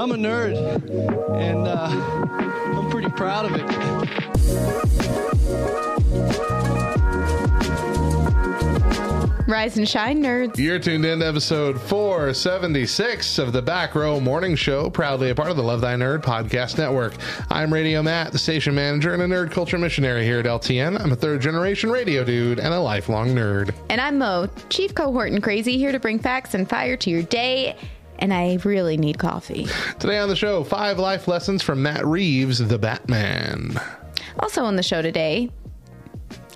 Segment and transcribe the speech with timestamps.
[0.00, 0.56] I'm a nerd,
[1.36, 1.88] and uh,
[2.78, 3.66] I'm pretty proud of it.
[9.46, 10.56] Rise and shine, nerds.
[10.56, 15.50] You're tuned in to episode 476 of the Back Row Morning Show, proudly a part
[15.50, 17.12] of the Love Thy Nerd podcast network.
[17.50, 20.98] I'm Radio Matt, the station manager and a nerd culture missionary here at LTN.
[20.98, 23.74] I'm a third generation radio dude and a lifelong nerd.
[23.90, 27.24] And I'm Mo, chief cohort and crazy, here to bring facts and fire to your
[27.24, 27.76] day.
[28.20, 29.66] And I really need coffee.
[29.98, 33.80] Today on the show, five life lessons from Matt Reeves, the Batman.
[34.38, 35.50] Also on the show today,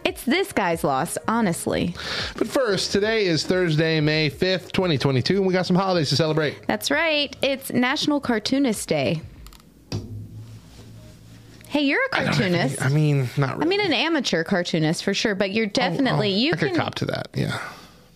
[0.04, 1.94] it's this guy's loss, honestly.
[2.36, 6.66] But first, today is Thursday, May 5th, 2022, and we got some holidays to celebrate.
[6.66, 9.22] That's right, it's National Cartoonist Day.
[11.68, 12.82] Hey, you're a cartoonist.
[12.82, 13.64] I mean, not really.
[13.64, 16.56] I mean, an amateur cartoonist for sure, but you're oh, oh, definitely Oh, you I
[16.56, 17.58] could can cop to that, yeah.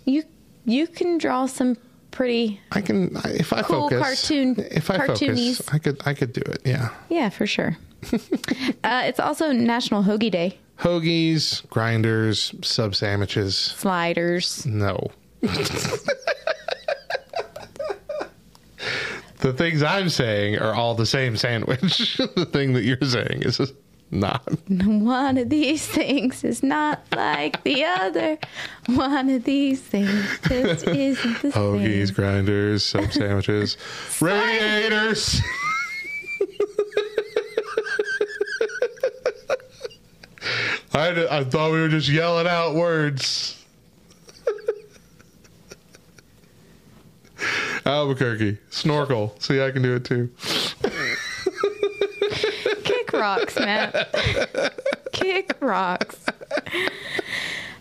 [0.04, 0.22] you
[0.64, 1.76] you can draw some
[2.10, 4.02] pretty I can if I Cool focus.
[4.26, 5.58] cartoon- if I cartoonies.
[5.58, 6.62] focus, I could I could do it.
[6.64, 6.90] Yeah.
[7.08, 7.76] yeah for sure.
[8.12, 10.58] uh, it's also National Hoagie Day.
[10.78, 13.56] Hoagies, grinders, sub sandwiches.
[13.56, 14.64] Sliders.
[14.64, 15.10] No.
[19.40, 22.16] the things I'm saying are all the same sandwich.
[22.36, 23.74] the thing that you're saying is just
[24.10, 24.42] not.
[24.68, 28.38] One of these things is not like the other.
[28.86, 32.14] One of these things just isn't the Hoagies, same.
[32.14, 33.76] grinders, sub sandwiches,
[34.20, 35.40] radiators.
[40.94, 43.54] I, I thought we were just yelling out words.
[47.86, 49.34] Albuquerque, snorkel.
[49.38, 50.30] See, I can do it too.
[53.10, 54.74] Kick rocks, Matt.
[55.12, 56.16] Kick rocks.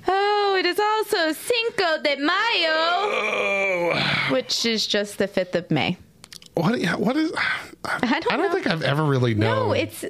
[0.07, 5.97] Oh, it is also Cinco de Mayo, Oh, which is just the 5th of May.
[6.53, 6.79] what?
[6.99, 7.31] What is?
[7.35, 8.51] I I don't know.
[8.53, 9.67] think I've ever really known.
[9.67, 10.05] No, it's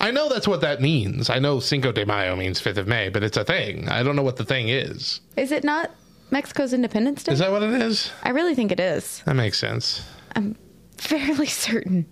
[0.00, 1.28] I know that's what that means.
[1.28, 3.88] I know Cinco de Mayo means 5th of May, but it's a thing.
[3.90, 5.20] I don't know what the thing is.
[5.36, 5.90] is it not
[6.30, 7.32] Mexico's Independence Day?
[7.32, 8.10] Is that what it is?
[8.22, 9.22] I really think it is.
[9.26, 10.02] That makes sense.
[10.34, 10.56] I'm
[10.96, 12.06] fairly certain.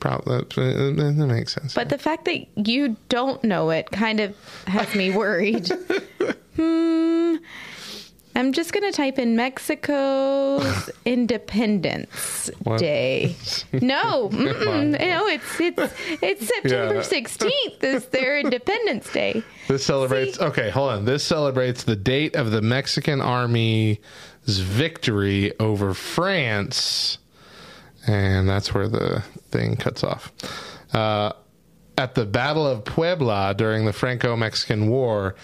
[0.00, 1.74] Probably that, uh, uh, uh, that makes sense.
[1.74, 4.36] But the fact that you don't know it kind of
[4.66, 5.68] has me worried.
[6.56, 7.36] hmm.
[8.34, 12.78] I'm just going to type in Mexico's Independence What?
[12.80, 13.36] Day.
[13.72, 15.92] No, no, it's it's
[16.22, 17.00] it's September Yeah.
[17.02, 19.42] 16th is their Independence Day.
[19.68, 20.38] this celebrates.
[20.38, 20.44] See?
[20.44, 21.04] Okay, hold on.
[21.04, 23.98] This celebrates the date of the Mexican Army's
[24.46, 27.18] victory over France,
[28.06, 30.32] and that's where the thing cuts off.
[30.92, 31.32] Uh,
[31.98, 35.34] at the Battle of Puebla during the Franco-Mexican War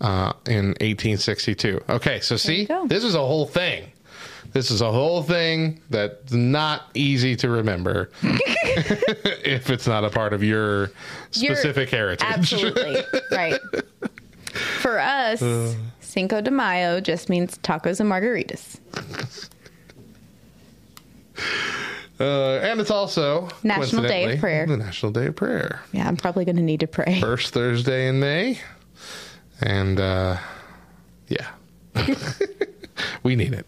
[0.00, 1.82] uh, in 1862.
[1.88, 3.90] Okay, so see, this is a whole thing.
[4.52, 10.32] This is a whole thing that's not easy to remember if it's not a part
[10.32, 10.92] of your
[11.32, 12.26] You're- specific heritage.
[12.26, 13.02] Absolutely.
[13.32, 13.60] right.
[14.80, 18.78] For us, Cinco de Mayo just means tacos and margaritas.
[22.18, 24.66] Uh, and it's also National Day of Prayer.
[24.66, 25.82] The National Day of Prayer.
[25.92, 27.20] Yeah, I'm probably going to need to pray.
[27.20, 28.58] First Thursday in May.
[29.60, 30.38] And uh,
[31.28, 31.48] yeah.
[33.22, 33.66] we need it.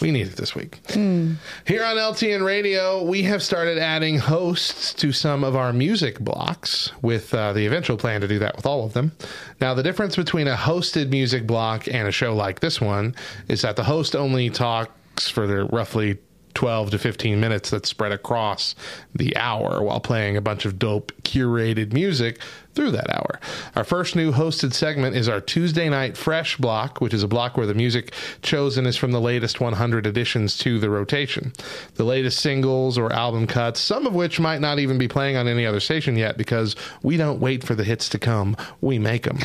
[0.00, 0.80] We need it this week.
[0.90, 6.92] Here on LTN Radio, we have started adding hosts to some of our music blocks
[7.02, 9.12] with uh, the eventual plan to do that with all of them.
[9.60, 13.14] Now, the difference between a hosted music block and a show like this one
[13.48, 16.18] is that the host only talks for roughly
[16.58, 18.74] 12 to 15 minutes that's spread across
[19.14, 22.40] the hour while playing a bunch of dope curated music
[22.78, 23.40] through that hour.
[23.74, 27.56] Our first new hosted segment is our Tuesday Night Fresh block, which is a block
[27.56, 31.52] where the music chosen is from the latest 100 additions to the rotation.
[31.96, 35.48] The latest singles or album cuts, some of which might not even be playing on
[35.48, 39.24] any other station yet because we don't wait for the hits to come, we make
[39.24, 39.40] them.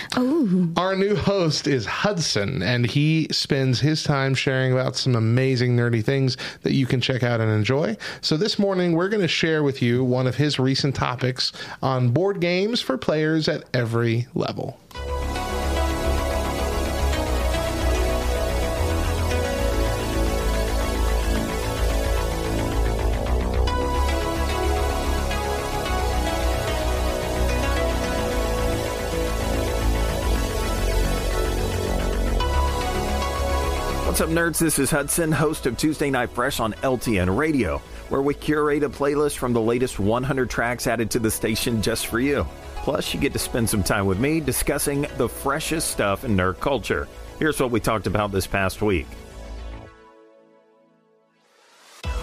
[0.77, 6.06] Our new host is Hudson, and he spends his time sharing about some amazing nerdy
[6.06, 7.97] things that you can check out and enjoy.
[8.21, 11.51] So this morning, we're going to share with you one of his recent topics
[11.81, 14.77] on board games for players players at every level.
[34.05, 34.59] What's up, nerds?
[34.59, 37.77] This is Hudson, host of Tuesday Night Fresh on LTN Radio,
[38.09, 42.07] where we curate a playlist from the latest 100 tracks added to the station just
[42.07, 42.45] for you.
[42.83, 46.59] Plus, you get to spend some time with me discussing the freshest stuff in nerd
[46.59, 47.07] culture.
[47.39, 49.07] Here's what we talked about this past week.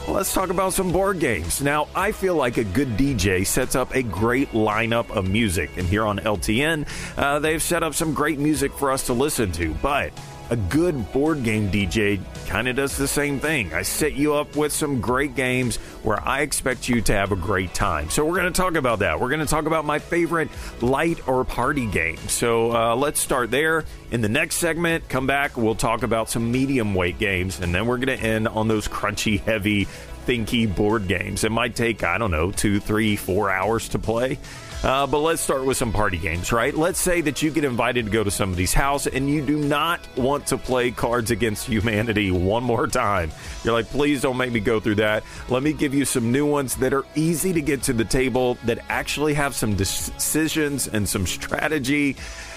[0.07, 1.63] Let's talk about some board games.
[1.63, 5.87] Now, I feel like a good DJ sets up a great lineup of music, and
[5.87, 6.87] here on LTN,
[7.17, 9.73] uh, they've set up some great music for us to listen to.
[9.81, 10.13] But
[10.51, 13.73] a good board game DJ kind of does the same thing.
[13.73, 17.37] I set you up with some great games where I expect you to have a
[17.37, 18.11] great time.
[18.11, 19.21] So, we're going to talk about that.
[19.21, 20.49] We're going to talk about my favorite
[20.81, 22.19] light or party game.
[22.29, 23.85] So, uh, let's start there.
[24.11, 27.87] In the next segment, come back, we'll talk about some medium weight games, and then
[27.87, 29.87] we're going to end on those crunchy, heavy,
[30.27, 31.45] thinky board games.
[31.45, 34.39] It might take, I don't know, two, three, four hours to play.
[34.83, 36.75] Uh, but let's start with some party games, right?
[36.75, 40.01] Let's say that you get invited to go to somebody's house and you do not
[40.17, 43.31] want to play Cards Against Humanity one more time.
[43.63, 45.23] You're like, please don't make me go through that.
[45.51, 48.57] Let me give you some new ones that are easy to get to the table,
[48.65, 52.17] that actually have some decisions and some strategy.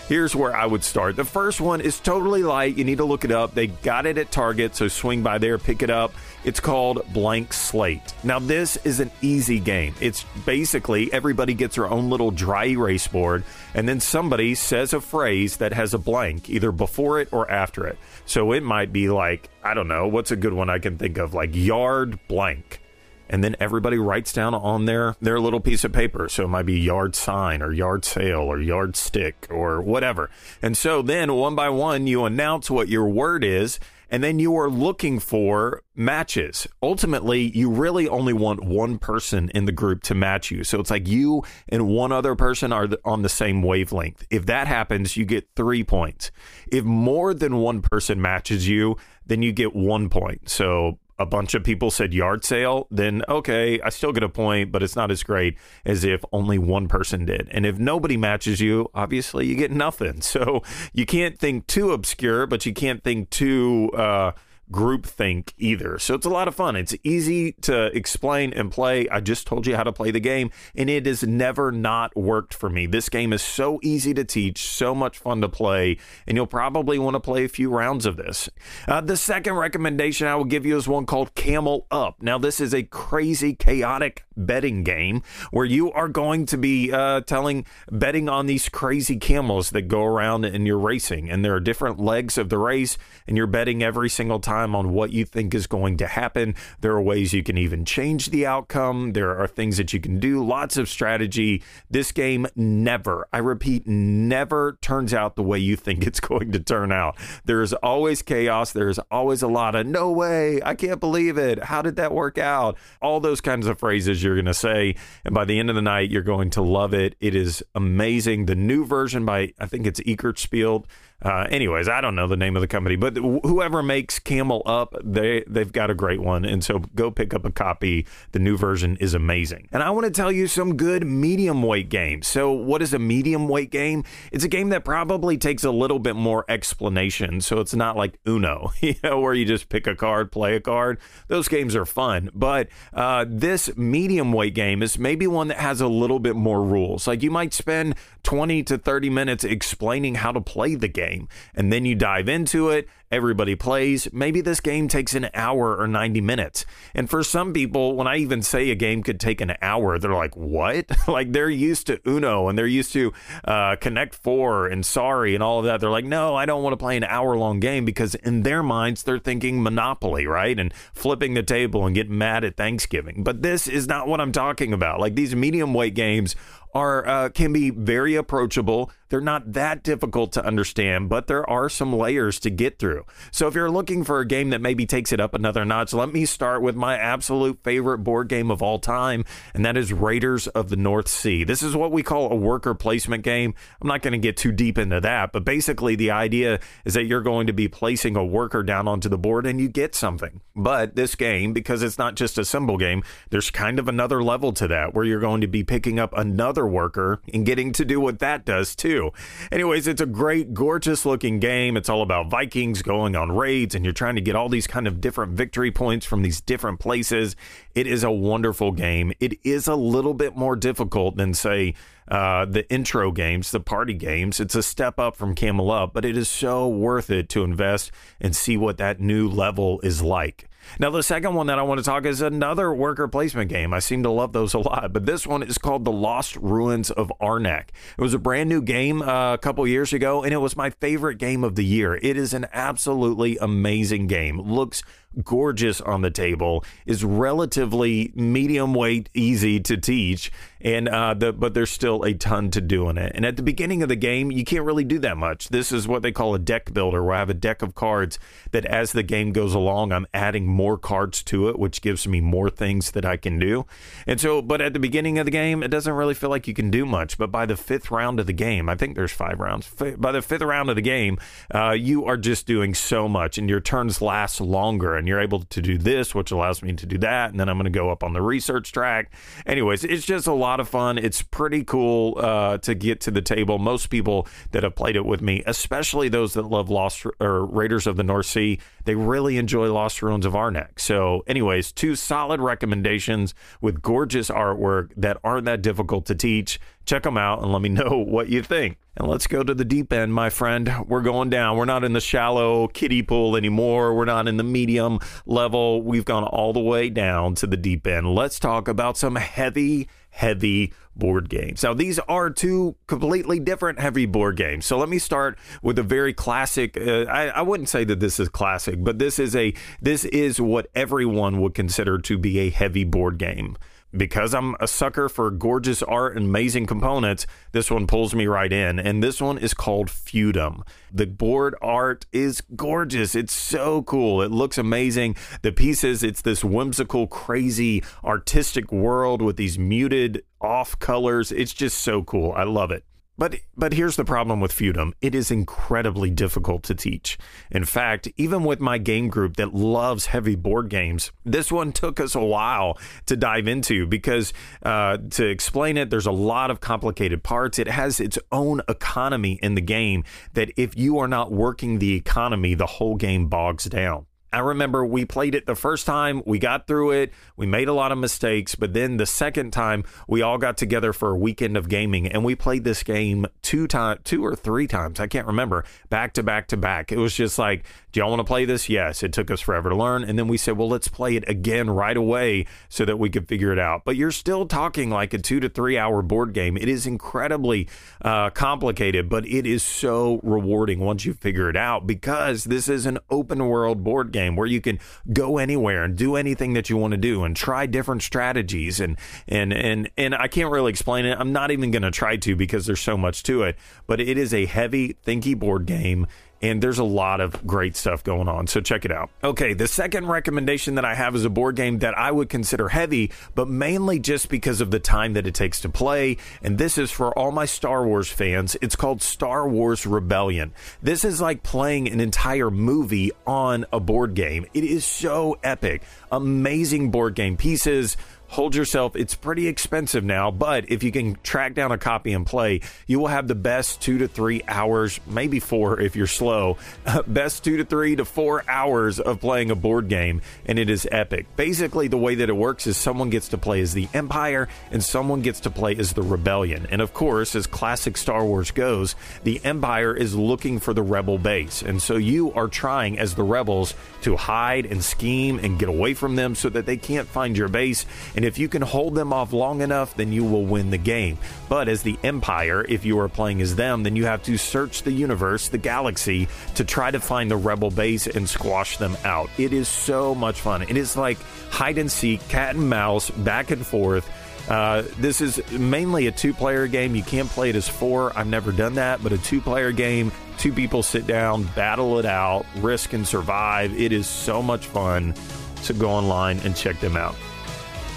[0.10, 1.16] Here's where I would start.
[1.16, 2.76] The first one is totally light.
[2.76, 3.56] You need to look it up.
[3.56, 6.14] They got it at Target, so swing by there, pick it up.
[6.44, 8.14] It's called Blank Slate.
[8.22, 9.96] Now, this is an easy game.
[10.02, 15.00] It's basically everybody gets their own little dry erase board, and then somebody says a
[15.00, 17.98] phrase that has a blank, either before it or after it.
[18.26, 21.18] So it might be like, I don't know, what's a good one I can think
[21.18, 21.34] of?
[21.34, 22.82] Like yard blank
[23.30, 26.30] and then everybody writes down on their their little piece of paper.
[26.30, 30.30] So it might be yard sign or yard sale or yard stick or whatever.
[30.62, 33.80] And so then one by one you announce what your word is
[34.14, 36.68] and then you are looking for matches.
[36.84, 40.64] Ultimately, you really only want one person in the group to match you.
[40.64, 44.24] So it's like you and one other person are on the same wavelength.
[44.30, 46.30] If that happens, you get three points.
[46.68, 50.48] If more than one person matches you, then you get one point.
[50.48, 54.72] So a bunch of people said yard sale, then okay, I still get a point,
[54.72, 57.48] but it's not as great as if only one person did.
[57.52, 60.22] And if nobody matches you, obviously you get nothing.
[60.34, 60.64] So
[60.94, 64.32] you can't think too obscure, but you can't think too uh,
[64.72, 66.00] groupthink either.
[66.00, 66.76] So it's a lot of fun.
[66.76, 69.08] It's easy to explain and play.
[69.10, 72.54] I just told you how to play the game, and it has never not worked
[72.54, 72.86] for me.
[72.86, 76.98] This game is so easy to teach, so much fun to play, and you'll probably
[76.98, 78.50] want to play a few rounds of this.
[78.88, 82.22] Uh, the second recommendation I will give you is one called Camel Up.
[82.22, 85.22] Now, this is a crazy, chaotic betting game
[85.52, 90.04] where you are going to be uh, telling betting on these crazy camels that go
[90.04, 92.98] around and you're racing, and there are different legs of the race,
[93.28, 96.56] and you're betting every single time on what you think is going to happen.
[96.82, 99.14] There are ways you can even change the outcome.
[99.14, 101.64] There are things that you can do, lots of strategy.
[101.90, 106.60] This game never, I repeat, never turns out the way you think it's going to
[106.60, 107.16] turn out.
[107.46, 108.72] There is always chaos.
[108.72, 111.66] There is always a lot of no way, I can't believe it.
[111.66, 112.78] How did that work out?
[113.02, 114.96] All those kinds of phrases you're going to say.
[115.26, 117.16] And by the end of the night, you're going to love it.
[117.20, 118.46] It is amazing.
[118.46, 120.02] The new version by, I think it's
[120.40, 120.86] Spiel.
[121.24, 124.96] Uh, anyways, I don't know the name of the company, but whoever makes Camel Up,
[125.04, 128.06] they they've got a great one, and so go pick up a copy.
[128.32, 129.70] The new version is amazing.
[129.72, 132.28] And I want to tell you some good medium weight games.
[132.28, 134.04] So, what is a medium weight game?
[134.32, 137.42] It's a game that probably takes a little bit more explanation.
[137.42, 140.60] So it's not like Uno, you know, where you just pick a card, play a
[140.60, 141.00] card.
[141.28, 145.82] Those games are fun, but uh, this medium weight game is maybe one that has
[145.82, 147.08] a little bit more rules.
[147.08, 151.28] Like you might spend 20 to 30 minutes explaining how to play the game.
[151.54, 154.08] And then you dive into it, everybody plays.
[154.12, 156.66] Maybe this game takes an hour or 90 minutes.
[156.96, 160.14] And for some people, when I even say a game could take an hour, they're
[160.14, 160.86] like, what?
[161.08, 163.14] like they're used to Uno and they're used to
[163.46, 165.80] uh, Connect Four and Sorry and all of that.
[165.80, 168.64] They're like, no, I don't want to play an hour long game because in their
[168.64, 170.58] minds, they're thinking Monopoly, right?
[170.58, 173.24] And flipping the table and getting mad at Thanksgiving.
[173.24, 175.00] But this is not what I'm talking about.
[175.00, 176.36] Like these medium weight games
[176.74, 178.92] are uh, can be very approachable.
[179.14, 183.06] They're not that difficult to understand, but there are some layers to get through.
[183.30, 186.12] So if you're looking for a game that maybe takes it up another notch, let
[186.12, 190.48] me start with my absolute favorite board game of all time, and that is Raiders
[190.48, 191.44] of the North Sea.
[191.44, 193.54] This is what we call a worker placement game.
[193.80, 197.06] I'm not going to get too deep into that, but basically the idea is that
[197.06, 200.42] you're going to be placing a worker down onto the board and you get something.
[200.56, 204.54] But this game, because it's not just a symbol game, there's kind of another level
[204.54, 208.00] to that where you're going to be picking up another worker and getting to do
[208.00, 209.03] what that does too.
[209.52, 211.76] Anyways, it's a great, gorgeous looking game.
[211.76, 214.88] It's all about Vikings going on raids and you're trying to get all these kind
[214.88, 217.36] of different victory points from these different places.
[217.76, 219.14] It is a wonderful game.
[219.20, 221.76] It is a little bit more difficult than, say,
[222.08, 224.40] uh, the intro games, the party games.
[224.40, 227.92] It's a step up from Camel Up, but it is so worth it to invest
[228.20, 230.50] and see what that new level is like.
[230.80, 233.74] Now, the second one that I want to talk is another worker placement game.
[233.74, 236.92] I seem to love those a lot, but this one is called The Lost Ruins
[236.92, 237.70] of Arnak.
[237.98, 240.70] It was a brand new game uh, a couple years ago, and it was my
[240.70, 241.96] favorite game of the year.
[241.96, 244.40] It is an absolutely amazing game.
[244.40, 244.84] Looks
[245.24, 251.54] gorgeous on the table, is relatively medium weight, easy to teach, and uh, the, but
[251.54, 253.12] there's still a ton to do in it.
[253.16, 255.50] And at the beginning of the game, you can't really do that much.
[255.50, 258.18] This is what they call a deck builder, where I have a deck of cards
[258.52, 262.22] that as the game goes along, I'm adding more cards to it, which gives me
[262.22, 263.66] more things that I can do.
[264.08, 266.54] And so, but at the beginning of the game, it doesn't really feel like you
[266.54, 267.18] can do much.
[267.18, 269.70] But by the fifth round of the game, I think there's five rounds.
[269.98, 271.18] By the fifth round of the game,
[271.54, 275.42] uh, you are just doing so much, and your turns last longer and you're able
[275.42, 277.32] to do this, which allows me to do that.
[277.32, 279.12] And then I'm going to go up on the research track.
[279.46, 280.98] Anyways, it's just a lot of fun.
[280.98, 283.60] It's pretty cool uh, to get to the table.
[283.60, 287.86] Most people that have played it with me, especially those that love Lost or Raiders
[287.86, 290.80] of the North Sea, they really enjoy Lost Ruins of Arnak.
[290.80, 296.62] So, anyways, two solid recommendations with gorgeous artwork that aren't that difficult to teach.
[296.86, 298.78] Check them out and let me know what you think.
[298.96, 300.72] And let's go to the deep end, my friend.
[300.88, 301.58] We're going down.
[301.58, 303.96] We're not in the shallow kiddie pool anymore.
[303.96, 305.82] We're not in the medium level.
[305.82, 308.14] We've gone all the way down to the deep end.
[308.14, 311.64] Let's talk about some heavy, heavy board games.
[311.64, 314.68] Now, these are two completely different heavy board games.
[314.68, 316.78] So let me start with a very classic.
[316.78, 320.40] Uh, I, I wouldn't say that this is classic, but this is a this is
[320.40, 323.58] what everyone would consider to be a heavy board game
[323.96, 328.52] because I'm a sucker for gorgeous art and amazing components, this one pulls me right
[328.52, 328.80] in.
[328.80, 330.64] And this one is called Feudum.
[330.92, 333.16] The board art is gorgeous.
[333.16, 334.22] It's so cool.
[334.22, 335.16] It looks amazing.
[335.42, 341.32] The pieces, it's this whimsical, crazy, artistic world with these muted off colors.
[341.32, 342.32] It's just so cool.
[342.34, 342.84] I love it.
[343.18, 344.94] But but here's the problem with Feudum.
[345.00, 347.18] It is incredibly difficult to teach.
[347.52, 352.00] In fact, even with my game group that loves heavy board games, this one took
[352.00, 356.60] us a while to dive into because uh, to explain it, there's a lot of
[356.60, 357.60] complicated parts.
[357.60, 360.04] It has its own economy in the game
[360.34, 364.08] that if you are not working the economy, the whole game bogs down.
[364.34, 367.74] I remember we played it the first time, we got through it, we made a
[367.74, 371.56] lot of mistakes, but then the second time we all got together for a weekend
[371.56, 375.28] of gaming and we played this game two times, two or three times, I can't
[375.28, 376.92] remember, back to back to back.
[376.92, 377.64] It was just like,
[377.94, 378.70] do y'all want to play this?
[378.70, 379.04] Yes.
[379.04, 381.70] It took us forever to learn, and then we said, well, let's play it again
[381.70, 383.86] right away so that we could figure it out.
[383.86, 386.58] But you're still talking like a two to three hour board game.
[386.58, 387.70] It is incredibly
[388.02, 392.88] uh, complicated, but it is so rewarding once you figure it out because this is
[392.88, 394.80] an open world board game where you can
[395.14, 398.98] go anywhere and do anything that you want to do and try different strategies and
[399.28, 401.16] and and and I can't really explain it.
[401.20, 404.18] I'm not even going to try to because there's so much to it, but it
[404.18, 406.08] is a heavy thinky board game
[406.44, 408.48] and there's a lot of great stuff going on.
[408.48, 409.10] So check it out.
[409.24, 412.68] Okay, the second recommendation that I have is a board game that I would consider
[412.68, 416.18] heavy, but mainly just because of the time that it takes to play.
[416.44, 418.58] And this is for all my Star Wars fans.
[418.62, 420.54] It's called Star Wars Rebellion.
[420.82, 424.46] This is like playing an entire movie on a board game.
[424.54, 425.84] It is so epic.
[426.12, 427.96] Amazing board game pieces
[428.34, 428.96] hold yourself.
[428.96, 433.00] It's pretty expensive now, but if you can track down a copy and play, you
[433.00, 436.58] will have the best two to three hours, maybe four if you're slow,
[437.08, 440.88] best two to three to four hours of playing a board game, and it is
[440.92, 441.28] epic.
[441.36, 444.84] Basically, the way that it works is someone gets to play as the Empire and
[444.84, 446.66] someone gets to play as the Rebellion.
[446.72, 451.20] And of course, as classic Star Wars goes, the Empire is looking for the Rebel
[451.20, 451.62] base.
[451.62, 455.94] And so you are trying as the Rebels to hide and scheme and get away
[455.94, 457.86] from them so that they can't find your base.
[458.16, 460.78] And and if you can hold them off long enough, then you will win the
[460.78, 461.18] game.
[461.50, 464.84] But as the Empire, if you are playing as them, then you have to search
[464.84, 469.30] the universe, the galaxy, to try to find the rebel base and squash them out.
[469.38, 470.62] It is so much fun.
[470.62, 471.18] It is like
[471.50, 474.10] hide and seek, cat and mouse, back and forth.
[474.50, 476.96] Uh, this is mainly a two player game.
[476.96, 478.18] You can't play it as four.
[478.18, 482.06] I've never done that, but a two player game, two people sit down, battle it
[482.06, 483.78] out, risk and survive.
[483.78, 485.14] It is so much fun.
[485.58, 487.16] So go online and check them out.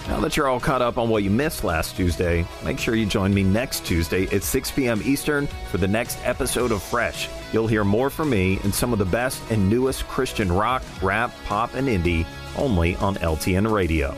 [0.09, 3.07] Now that you're all caught up on what you missed last Tuesday, make sure you
[3.07, 5.01] join me next Tuesday at 6 p.m.
[5.05, 7.29] Eastern for the next episode of Fresh.
[7.53, 11.33] You'll hear more from me and some of the best and newest Christian rock, rap,
[11.47, 12.25] pop, and indie
[12.57, 14.15] only on LTN Radio.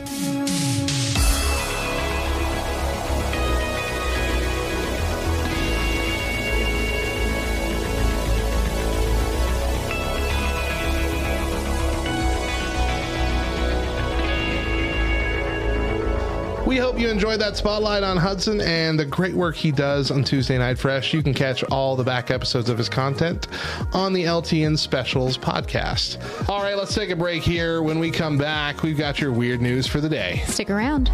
[16.79, 20.57] Hope you enjoyed that spotlight on Hudson and the great work he does on Tuesday
[20.57, 21.13] Night Fresh.
[21.13, 23.47] You can catch all the back episodes of his content
[23.93, 26.17] on the LTN Specials podcast.
[26.49, 27.81] All right, let's take a break here.
[27.81, 30.41] When we come back, we've got your weird news for the day.
[30.47, 31.09] Stick around.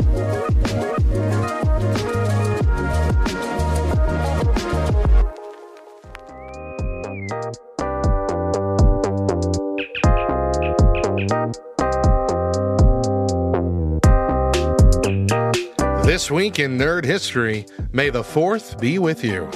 [16.15, 19.49] This week in Nerd History, may the 4th be with you.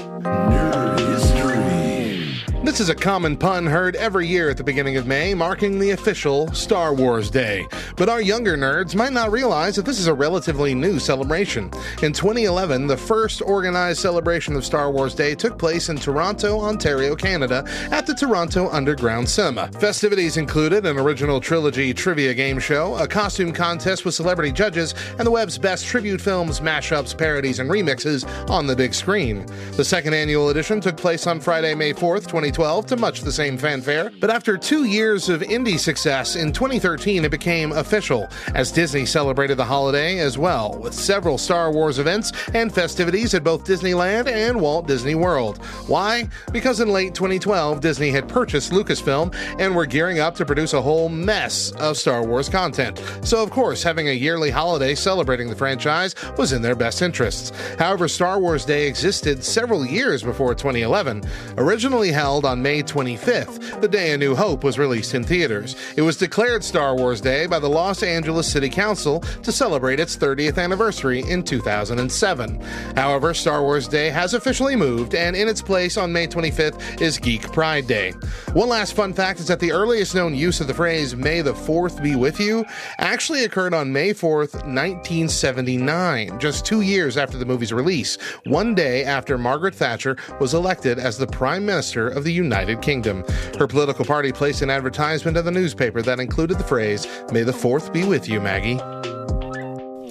[2.79, 5.91] This is a common pun heard every year at the beginning of May, marking the
[5.91, 7.67] official Star Wars Day.
[7.97, 11.65] But our younger nerds might not realize that this is a relatively new celebration.
[12.01, 17.17] In 2011, the first organized celebration of Star Wars Day took place in Toronto, Ontario,
[17.17, 19.69] Canada, at the Toronto Underground Cinema.
[19.73, 25.27] Festivities included an original trilogy trivia game show, a costume contest with celebrity judges, and
[25.27, 29.45] the web's best tribute films, mashups, parodies, and remixes on the big screen.
[29.73, 33.57] The second annual edition took place on Friday, May 4th, 2012, to much the same
[33.57, 34.11] fanfare.
[34.19, 39.57] But after two years of indie success, in 2013 it became official, as Disney celebrated
[39.57, 44.61] the holiday as well, with several Star Wars events and festivities at both Disneyland and
[44.61, 45.57] Walt Disney World.
[45.87, 46.29] Why?
[46.51, 50.81] Because in late 2012, Disney had purchased Lucasfilm and were gearing up to produce a
[50.81, 53.01] whole mess of Star Wars content.
[53.23, 57.51] So, of course, having a yearly holiday celebrating the franchise was in their best interests.
[57.79, 61.23] However, Star Wars Day existed several years before 2011.
[61.57, 65.75] Originally held on May 25th, the day A New Hope was released in theaters.
[65.95, 70.17] It was declared Star Wars Day by the Los Angeles City Council to celebrate its
[70.17, 72.59] 30th anniversary in 2007.
[72.95, 77.17] However, Star Wars Day has officially moved, and in its place on May 25th is
[77.17, 78.11] Geek Pride Day.
[78.53, 81.53] One last fun fact is that the earliest known use of the phrase May the
[81.53, 82.65] 4th be with you
[82.97, 89.03] actually occurred on May 4th, 1979, just two years after the movie's release, one day
[89.03, 93.23] after Margaret Thatcher was elected as the Prime Minister of the United Kingdom.
[93.57, 97.51] Her political party placed an advertisement in the newspaper that included the phrase, May the
[97.51, 98.79] 4th be with you, Maggie.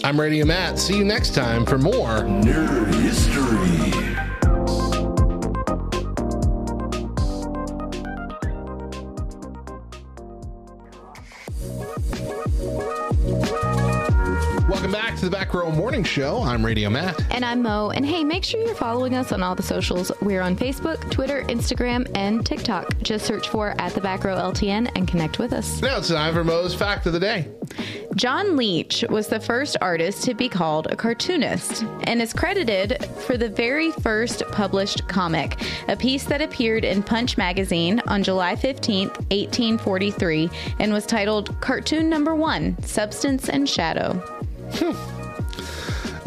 [0.04, 0.78] I'm Radio Matt.
[0.78, 3.67] See you next time for more Nerd History.
[14.88, 16.42] Welcome back to the Back Row Morning Show.
[16.42, 17.22] I'm Radio Matt.
[17.30, 17.90] And I'm Mo.
[17.90, 20.10] And hey, make sure you're following us on all the socials.
[20.22, 22.96] We're on Facebook, Twitter, Instagram, and TikTok.
[23.02, 25.82] Just search for at the back row LTN and connect with us.
[25.82, 27.48] Now it's time for Mo's Fact of the Day.
[28.14, 33.36] John Leech was the first artist to be called a cartoonist and is credited for
[33.36, 39.08] the very first published comic, a piece that appeared in Punch magazine on July 15,
[39.08, 40.48] 1843,
[40.78, 44.46] and was titled Cartoon Number One Substance and Shadow.
[44.74, 45.18] Hmm.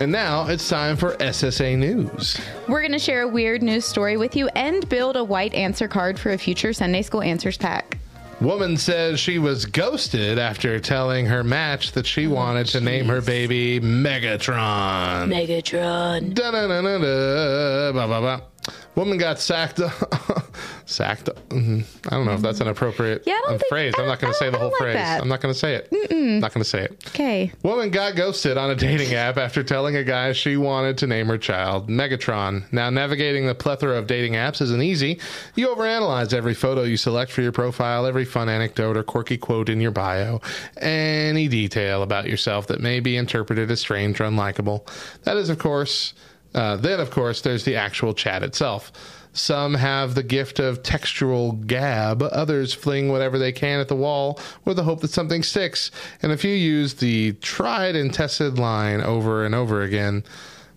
[0.02, 2.42] And now it's time for SSA News.
[2.68, 5.88] We're going to share a weird news story with you and build a white answer
[5.88, 8.00] card for a future Sunday School Answers pack.
[8.42, 13.06] Woman says she was ghosted after telling her match that she oh, wanted to name
[13.06, 15.32] her baby Megatron.
[15.32, 16.34] Megatron.
[16.34, 18.51] Da-da-da-da-da, ba, ba, ba.
[18.96, 19.80] Woman got sacked.
[20.86, 21.30] sacked.
[21.50, 21.86] mhm.
[22.08, 23.94] I don't know if that's an appropriate Yeah, think- phrase.
[23.98, 24.96] I'm not going to say the whole like phrase.
[24.96, 25.22] that.
[25.22, 25.92] I'm not going to say it.
[26.12, 27.04] Not going to say it.
[27.08, 27.52] Okay.
[27.64, 31.28] Woman got ghosted on a dating app after telling a guy she wanted to name
[31.28, 32.72] her child Megatron.
[32.72, 35.20] Now, navigating the plethora of dating apps isn't easy.
[35.56, 39.70] You overanalyze every photo you select for your profile, every fun anecdote or quirky quote
[39.70, 40.42] in your bio,
[40.78, 44.86] any detail about yourself that may be interpreted as strange or unlikable.
[45.24, 46.14] That is, of course,
[46.54, 48.92] uh, then, of course, there's the actual chat itself.
[49.34, 54.38] Some have the gift of textual gab, others fling whatever they can at the wall
[54.66, 55.90] with the hope that something sticks,
[56.22, 60.26] and a few use the tried and tested line over and over again.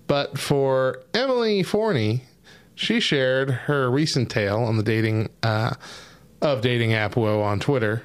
[0.07, 2.23] But for Emily Forney,
[2.77, 5.75] she shared her recent tale on the dating uh,
[6.41, 8.05] of dating app woe on Twitter,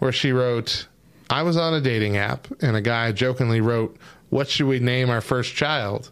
[0.00, 0.88] where she wrote,
[1.30, 3.96] "I was on a dating app, and a guy jokingly wrote,
[4.30, 6.10] "What should we name our first child?"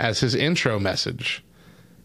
[0.00, 1.44] As his intro message."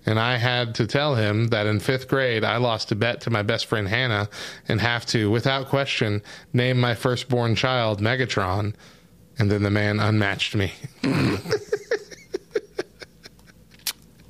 [0.05, 3.31] And I had to tell him that in fifth grade, I lost a bet to
[3.31, 4.29] my best friend Hannah
[4.67, 6.21] and have to, without question,
[6.53, 8.75] name my firstborn child Megatron.
[9.39, 10.73] And then the man unmatched me.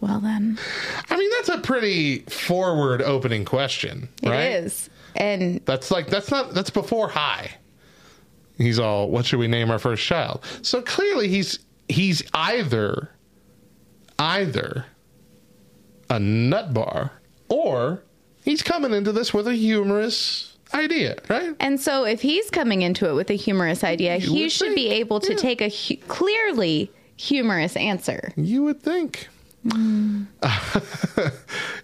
[0.05, 0.59] Well, then.
[1.09, 4.51] I mean, that's a pretty forward opening question, it right?
[4.51, 7.55] is, And That's like, that's not, that's before high.
[8.57, 10.43] He's all, what should we name our first child?
[10.61, 11.57] So clearly he's,
[11.89, 13.09] he's either,
[14.19, 14.85] either
[16.09, 17.11] a nut bar
[17.49, 18.03] or
[18.43, 21.55] he's coming into this with a humorous idea, right?
[21.59, 24.89] And so, if he's coming into it with a humorous idea, he would should be
[24.89, 25.39] able to yeah.
[25.39, 28.31] take a hu- clearly humorous answer.
[28.35, 29.27] You would think.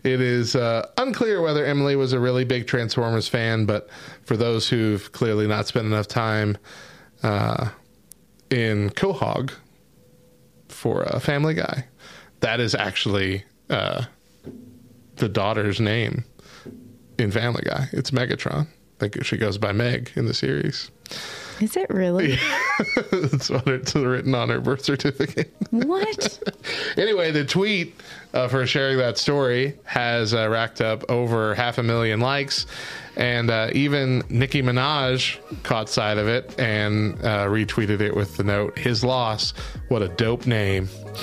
[0.04, 3.90] it is uh, unclear whether Emily was a really big Transformers fan, but
[4.24, 6.60] for those who've clearly not spent enough time
[7.24, 7.70] uh,
[8.52, 9.52] in Quahog
[10.68, 11.88] for a Family Guy,
[12.42, 14.04] that is actually uh,
[15.16, 16.26] the daughter's name
[17.18, 17.88] in Family Guy.
[17.94, 18.68] It's Megatron.
[18.68, 20.92] I think she goes by Meg in the series.
[21.60, 22.38] Is it really?
[23.12, 25.54] That's what it's written on her birth certificate.
[25.70, 26.40] what?
[26.98, 27.96] anyway, the tweet
[28.34, 32.66] of her sharing that story has uh, racked up over half a million likes.
[33.18, 38.44] And uh, even Nicki Minaj caught sight of it and uh, retweeted it with the
[38.44, 39.54] note, His loss.
[39.90, 40.88] What a dope name.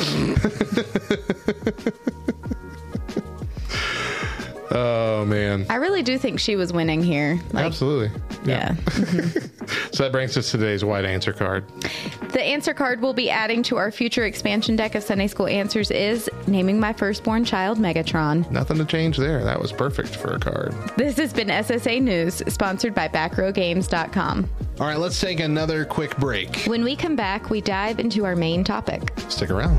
[4.71, 5.67] oh, man.
[5.71, 7.41] I really do think she was winning here.
[7.53, 8.11] Like, Absolutely.
[8.45, 8.75] yeah.
[9.93, 11.65] So that brings us to today's white answer card.
[12.33, 15.91] The answer card we'll be adding to our future expansion deck of Sunday School Answers
[15.91, 18.51] is naming my firstborn child Megatron.
[18.51, 19.45] Nothing to change there.
[19.45, 20.75] That was perfect for a card.
[20.97, 24.49] This has been SSA News, sponsored by BackrowGames.com.
[24.81, 26.65] All right, let's take another quick break.
[26.65, 29.13] When we come back, we dive into our main topic.
[29.29, 29.79] Stick around.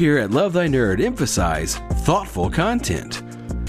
[0.00, 3.16] Here at Love Thy Nerd emphasize thoughtful content.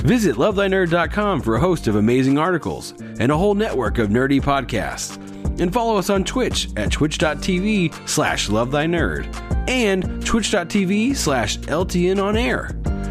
[0.01, 5.17] Visit lovethynerd.com for a host of amazing articles and a whole network of nerdy podcasts.
[5.59, 12.69] And follow us on Twitch at twitch.tv slash lovethynerd and twitch.tv slash LTN on air,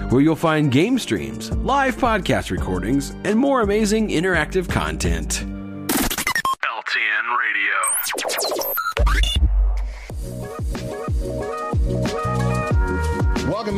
[0.09, 5.45] where you'll find game streams, live podcast recordings, and more amazing interactive content.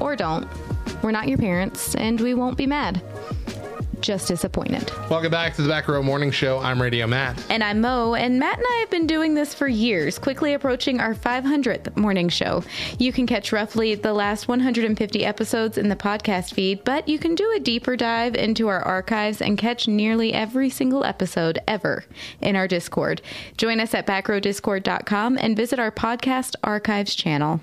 [0.00, 0.48] Or don't.
[1.02, 3.02] We're not your parents, and we won't be mad.
[4.00, 4.90] Just disappointed.
[5.10, 6.58] Welcome back to the Back Row Morning Show.
[6.58, 7.44] I'm Radio Matt.
[7.50, 11.00] And I'm Mo, and Matt and I have been doing this for years, quickly approaching
[11.00, 12.64] our 500th morning show.
[12.98, 17.34] You can catch roughly the last 150 episodes in the podcast feed, but you can
[17.34, 22.04] do a deeper dive into our archives and catch nearly every single episode ever
[22.40, 23.20] in our Discord.
[23.58, 27.60] Join us at backrowdiscord.com and visit our podcast archives channel.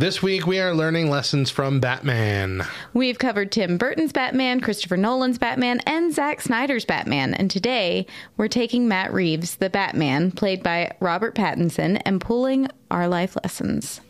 [0.00, 2.64] This week we are learning lessons from Batman.
[2.94, 7.34] We've covered Tim Burton's Batman, Christopher Nolan's Batman, and Zack Snyder's Batman.
[7.34, 8.06] And today
[8.38, 14.00] we're taking Matt Reeves, the Batman, played by Robert Pattinson, and pulling our life lessons.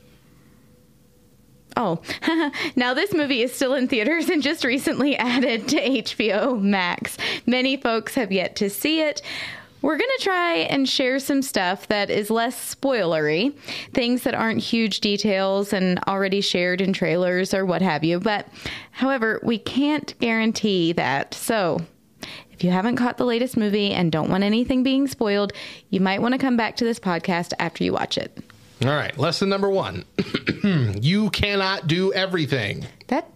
[1.76, 2.00] Oh,
[2.76, 7.18] now this movie is still in theaters and just recently added to HBO Max.
[7.46, 9.22] Many folks have yet to see it.
[9.82, 13.56] We're going to try and share some stuff that is less spoilery,
[13.94, 18.20] things that aren't huge details and already shared in trailers or what have you.
[18.20, 18.46] But
[18.90, 21.32] however, we can't guarantee that.
[21.32, 21.80] So,
[22.52, 25.54] if you haven't caught the latest movie and don't want anything being spoiled,
[25.88, 28.36] you might want to come back to this podcast after you watch it.
[28.82, 30.04] All right, lesson number one
[31.00, 32.86] you cannot do everything.
[33.08, 33.30] That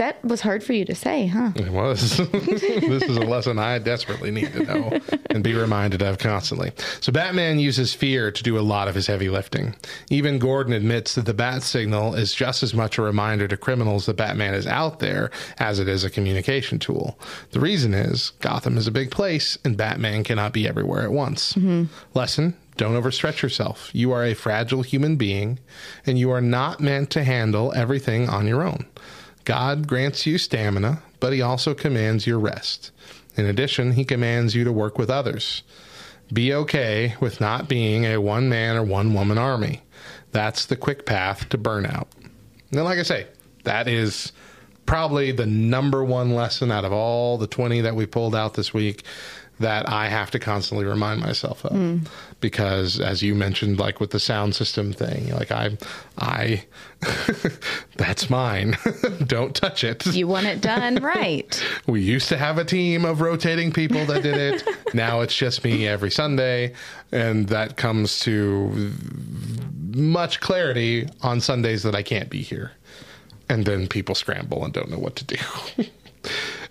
[0.00, 1.52] that was hard for you to say, huh?
[1.56, 2.16] It was.
[2.32, 2.62] this
[3.02, 6.72] is a lesson I desperately need to know and be reminded of constantly.
[7.00, 9.76] So, Batman uses fear to do a lot of his heavy lifting.
[10.08, 14.06] Even Gordon admits that the bat signal is just as much a reminder to criminals
[14.06, 17.18] that Batman is out there as it is a communication tool.
[17.50, 21.52] The reason is Gotham is a big place and Batman cannot be everywhere at once.
[21.52, 21.92] Mm-hmm.
[22.14, 23.90] Lesson don't overstretch yourself.
[23.92, 25.58] You are a fragile human being
[26.06, 28.86] and you are not meant to handle everything on your own.
[29.44, 32.90] God grants you stamina, but he also commands your rest.
[33.36, 35.62] In addition, he commands you to work with others.
[36.32, 39.82] Be okay with not being a one man or one woman army.
[40.32, 42.06] That's the quick path to burnout.
[42.70, 43.26] And like I say,
[43.64, 44.32] that is
[44.86, 48.72] probably the number one lesson out of all the 20 that we pulled out this
[48.72, 49.04] week.
[49.60, 51.72] That I have to constantly remind myself of.
[51.72, 51.98] Hmm.
[52.40, 55.76] Because as you mentioned, like with the sound system thing, like I,
[56.18, 56.64] I,
[57.96, 58.78] that's mine.
[59.26, 60.06] Don't touch it.
[60.06, 61.62] You want it done right.
[61.86, 64.94] We used to have a team of rotating people that did it.
[64.94, 66.74] now it's just me every Sunday.
[67.12, 68.92] And that comes to
[69.92, 72.72] much clarity on Sundays that I can't be here.
[73.48, 75.36] And then people scramble and don't know what to do.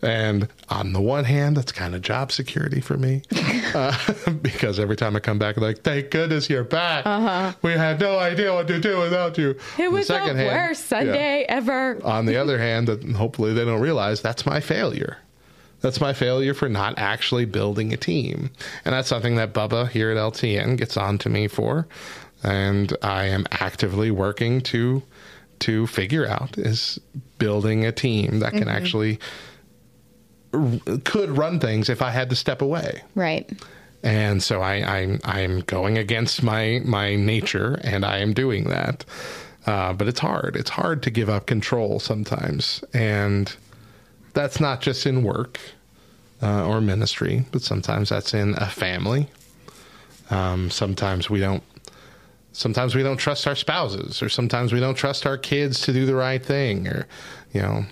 [0.02, 3.22] And on the one hand, that's kind of job security for me.
[3.70, 3.96] Uh,
[4.42, 7.06] because every time I come back, like, thank goodness you're back.
[7.06, 7.54] Uh-huh.
[7.62, 9.52] We had no idea what to do without you.
[9.78, 12.04] It On was the second hand- worst Sunday ever.
[12.04, 15.18] on the other hand, that hopefully they don't realize that's my failure.
[15.82, 18.50] That's my failure for not actually building a team.
[18.86, 21.88] And that's something that Bubba here at LTN gets on to me for.
[22.44, 25.04] And I am actively working to
[25.60, 27.00] to figure out is
[27.38, 28.74] building a team that can Mhm.
[28.74, 29.20] actually
[31.04, 33.50] could run things if I had to step away Right.
[34.04, 39.06] and so I, I'm I'm going against my my nature, and I am doing that.
[39.68, 40.56] Uh, but it's hard.
[40.56, 43.54] It's hard to give up control sometimes, and
[44.34, 45.60] that's not just in work
[46.42, 49.28] uh, or ministry, but sometimes that's in a family.
[50.32, 51.62] Um, sometimes we don't.
[52.54, 56.06] Sometimes we don't trust our spouses, or sometimes we don't trust our kids to do
[56.06, 57.06] the right thing, or
[57.54, 57.84] you know,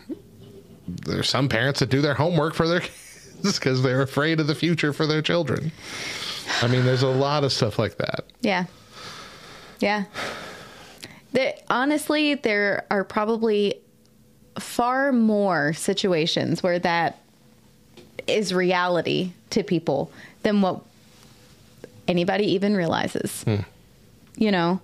[0.88, 2.80] there's some parents that do their homework for their
[3.42, 5.72] kids because they're afraid of the future for their children.
[6.62, 8.26] I mean, there's a lot of stuff like that.
[8.42, 8.66] Yeah.
[9.80, 10.06] Yeah.
[11.34, 13.82] There, honestly, there are probably
[14.60, 17.20] far more situations where that
[18.28, 20.12] is reality to people
[20.44, 20.82] than what
[22.08, 23.44] anybody even realizes.
[23.44, 23.58] Hmm.
[24.36, 24.82] You know?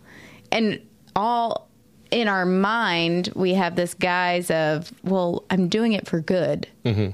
[0.52, 0.82] And
[1.16, 1.68] all
[2.14, 6.68] in our mind, we have this guise of, well, I'm doing it for good.
[6.86, 7.10] Mm-hmm.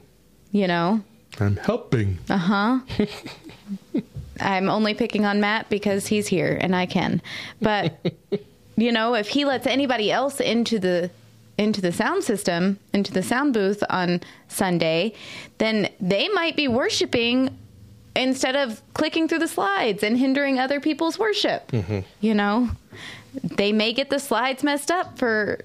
[0.51, 1.01] You know?
[1.39, 2.19] I'm helping.
[2.29, 2.79] Uh huh.
[4.41, 7.21] I'm only picking on Matt because he's here and I can.
[7.61, 7.97] But
[8.75, 11.09] you know, if he lets anybody else into the
[11.57, 15.13] into the sound system, into the sound booth on Sunday,
[15.57, 17.57] then they might be worshiping
[18.19, 21.71] instead of clicking through the slides and hindering other people's worship.
[21.71, 21.99] Mm-hmm.
[22.21, 22.69] You know,
[23.43, 25.59] they may get the slides messed up for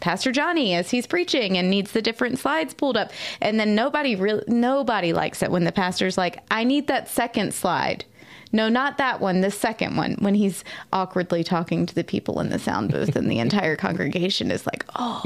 [0.00, 3.10] Pastor Johnny as he's preaching and needs the different slides pulled up.
[3.40, 7.54] And then nobody really nobody likes it when the pastor's like, "I need that second
[7.54, 8.04] slide."
[8.52, 12.50] No, not that one, the second one when he's awkwardly talking to the people in
[12.50, 15.22] the sound booth and the entire congregation is like, "Oh."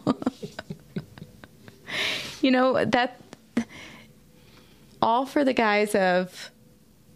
[2.42, 3.18] you know, that
[5.04, 6.50] all for the guise of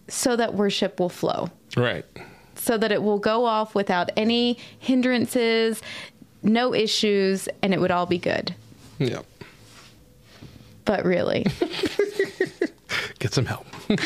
[0.09, 2.05] so that worship will flow Right.
[2.55, 5.81] so that it will go off without any hindrances,
[6.43, 8.55] no issues, and it would all be good.
[8.99, 9.25] Yep.
[10.85, 11.45] But really,
[13.19, 13.67] Get some help.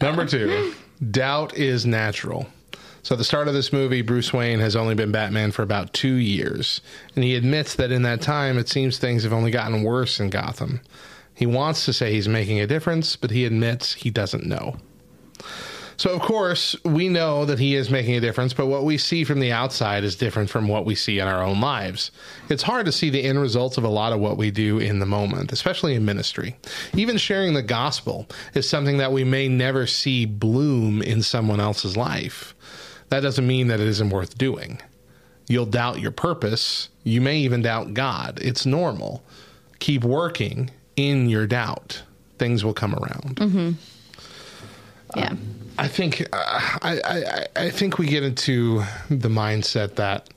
[0.00, 0.72] Number two,
[1.10, 2.46] doubt is natural.
[3.02, 5.92] So, at the start of this movie, Bruce Wayne has only been Batman for about
[5.94, 6.80] two years,
[7.14, 10.28] and he admits that in that time, it seems things have only gotten worse in
[10.30, 10.80] Gotham.
[11.40, 14.76] He wants to say he's making a difference, but he admits he doesn't know.
[15.96, 19.24] So, of course, we know that he is making a difference, but what we see
[19.24, 22.10] from the outside is different from what we see in our own lives.
[22.50, 24.98] It's hard to see the end results of a lot of what we do in
[24.98, 26.56] the moment, especially in ministry.
[26.92, 31.96] Even sharing the gospel is something that we may never see bloom in someone else's
[31.96, 32.54] life.
[33.08, 34.78] That doesn't mean that it isn't worth doing.
[35.48, 36.90] You'll doubt your purpose.
[37.02, 38.40] You may even doubt God.
[38.42, 39.24] It's normal.
[39.78, 42.02] Keep working in your doubt.
[42.38, 43.36] Things will come around.
[43.36, 43.70] mm-hmm.
[45.16, 45.34] yeah,
[45.78, 50.28] I think uh, I, I I think we get into the mindset that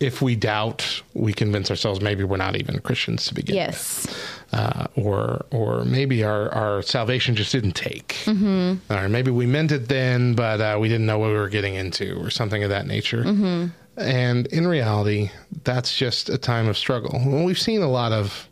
[0.00, 4.52] if we doubt, we convince ourselves maybe we're not even Christians to begin yes, with,
[4.52, 8.92] uh, or or maybe our our salvation just didn't take, mm-hmm.
[8.92, 11.74] or maybe we meant it then, but uh, we didn't know what we were getting
[11.74, 13.24] into, or something of that nature.
[13.24, 13.66] Mm-hmm.
[13.98, 15.30] And in reality,
[15.64, 17.18] that's just a time of struggle.
[17.24, 18.46] Well, we've seen a lot of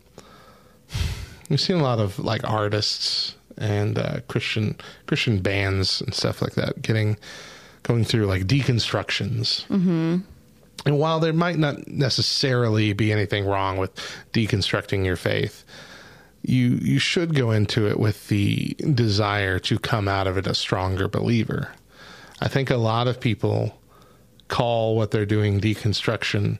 [1.49, 4.75] we've seen a lot of like artists and uh, Christian
[5.07, 7.17] Christian bands and stuff like that getting
[7.83, 9.65] going through like deconstructions.
[9.67, 10.17] Mm-hmm.
[10.85, 13.95] And while there might not necessarily be anything wrong with
[14.33, 15.63] deconstructing your faith,
[16.41, 20.53] you you should go into it with the desire to come out of it a
[20.53, 21.71] stronger believer.
[22.41, 23.79] I think a lot of people
[24.47, 26.59] call what they're doing deconstruction,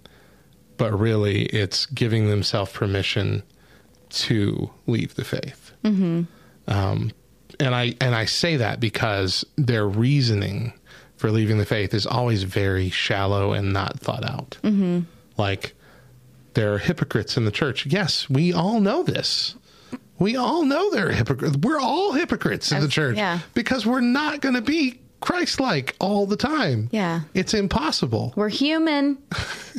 [0.78, 3.44] but really it's giving themselves permission
[4.16, 5.72] to leave the faith.
[5.84, 6.24] Mm-hmm.
[6.68, 7.12] Um,
[7.60, 10.74] and I and I say that because their reasoning
[11.18, 14.58] for leaving the faith is always very shallow and not thought out.
[14.64, 15.02] Mm-hmm.
[15.38, 15.74] Like
[16.54, 17.86] there are hypocrites in the church.
[17.86, 19.56] Yes, we all know this.
[20.18, 21.58] We all know they're hypocrites.
[21.58, 23.40] We're all hypocrites in the church yeah.
[23.54, 26.88] because we're not going to be Christ like all the time.
[26.94, 27.22] Yeah.
[27.34, 28.34] It's impossible.
[28.38, 29.18] We're human.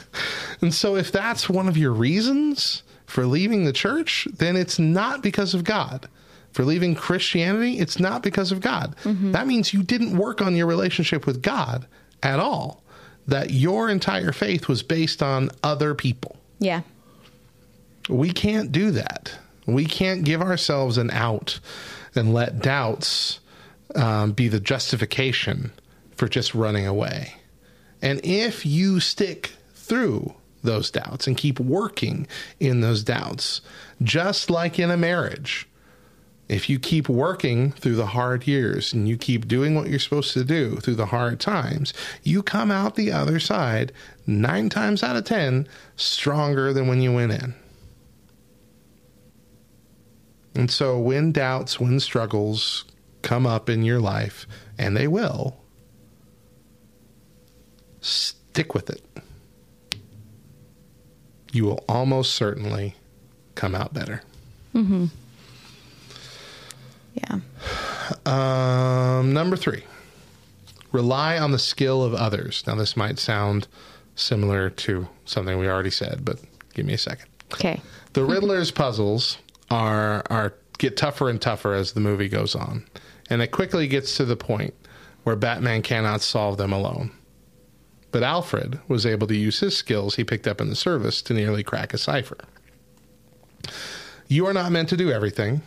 [0.61, 5.23] And so, if that's one of your reasons for leaving the church, then it's not
[5.23, 6.09] because of God.
[6.53, 8.97] For leaving Christianity, it's not because of God.
[9.33, 11.87] That means you didn't work on your relationship with God
[12.23, 12.83] at all.
[13.27, 16.37] That your entire faith was based on other people.
[16.59, 16.83] Yeah.
[18.09, 19.37] We can't do that.
[19.67, 21.59] We can't give ourselves an out
[22.15, 23.41] and let doubts
[23.95, 25.73] um, be the justification
[26.15, 27.35] for just running away.
[28.01, 30.35] And if you stick through
[30.67, 32.27] those doubts and keep working
[32.61, 33.63] in those doubts,
[34.03, 35.67] just like in a marriage,
[36.49, 40.33] if you keep working through the hard years and you keep doing what you're supposed
[40.35, 43.93] to do through the hard times, you come out the other side
[44.27, 47.55] nine times out of 10 stronger than when you went in.
[50.55, 52.85] And so when doubts, when struggles
[53.23, 54.47] come up in your life,
[54.79, 55.57] and they will,
[58.01, 59.03] stick with it.
[61.57, 62.97] You will almost certainly
[63.55, 64.21] come out better.
[64.75, 65.07] Mm-hmm.
[67.15, 67.39] Yeah.
[68.27, 69.85] Um, number three,
[70.93, 72.63] rely on the skill of others.
[72.67, 73.69] Now, this might sound
[74.17, 76.39] similar to something we already said, but
[76.75, 77.31] give me a second.
[77.55, 77.81] Okay.
[78.13, 79.39] The Riddler's puzzles
[79.71, 82.85] are are get tougher and tougher as the movie goes on,
[83.31, 84.75] and it quickly gets to the point
[85.25, 87.13] where Batman cannot solve them alone.
[88.13, 91.35] But Alfred was able to use his skills he picked up in the service to
[91.35, 92.39] nearly crack a cipher.
[94.29, 95.63] You are not meant to do everything,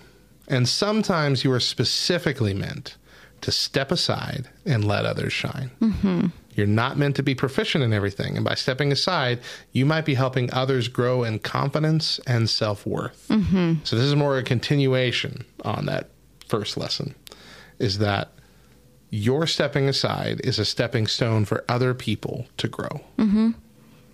[0.48, 2.98] and sometimes you are specifically meant
[3.42, 5.72] to step aside and let others shine.
[5.82, 6.28] Mm-hmm.
[6.56, 9.40] You're not meant to be proficient in everything, and by stepping aside,
[9.72, 13.28] you might be helping others grow in confidence and self worth.
[13.30, 13.76] Mm-hmm.
[13.86, 16.10] So this is more a continuation on that
[16.48, 17.16] first lesson
[17.78, 18.32] is that
[19.10, 23.02] your stepping aside is a stepping stone for other people to grow.
[23.18, 23.52] Mm-hmm.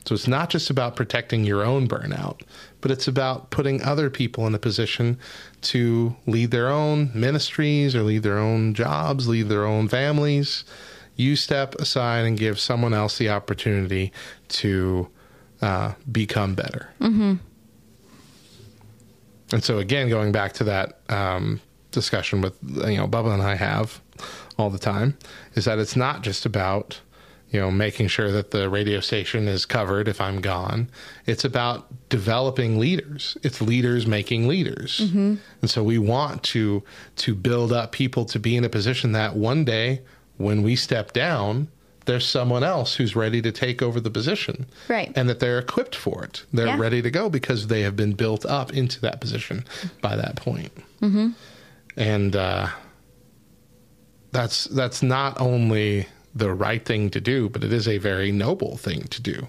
[0.06, 2.42] So it's not just about protecting your own burnout,
[2.80, 5.18] but it's about putting other people in a position
[5.64, 10.64] to lead their own ministries or lead their own jobs, lead their own families.
[11.16, 14.14] You step aside and give someone else the opportunity
[14.50, 15.10] to
[15.62, 16.90] uh, become better.
[17.02, 17.36] Mm-hmm.
[19.54, 23.56] And so again, going back to that um, discussion with you know Bubba and I
[23.56, 24.02] have
[24.58, 25.18] all the time,
[25.56, 27.02] is that it's not just about
[27.52, 30.90] you know making sure that the radio station is covered if I'm gone.
[31.26, 33.38] It's about developing leaders.
[33.44, 35.36] It's leaders making leaders, Mm-hmm.
[35.62, 36.84] and so we want to
[37.18, 40.02] to build up people to be in a position that one day
[40.38, 41.68] when we step down.
[42.06, 45.12] There's someone else who's ready to take over the position Right.
[45.16, 46.44] and that they're equipped for it.
[46.54, 46.78] They're Yeah.
[46.80, 49.66] ready to go because they have been built up into that position
[50.04, 50.72] by that point.
[51.02, 51.30] Mm-hmm.
[51.98, 52.68] And uh,
[54.36, 58.78] that's that's not only the right thing to do, but it is a very noble
[58.78, 59.48] thing to do.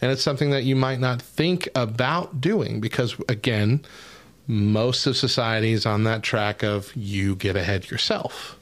[0.00, 3.84] And it's something that you might not think about doing because again,
[4.46, 8.56] most of society is on that track of you get ahead yourself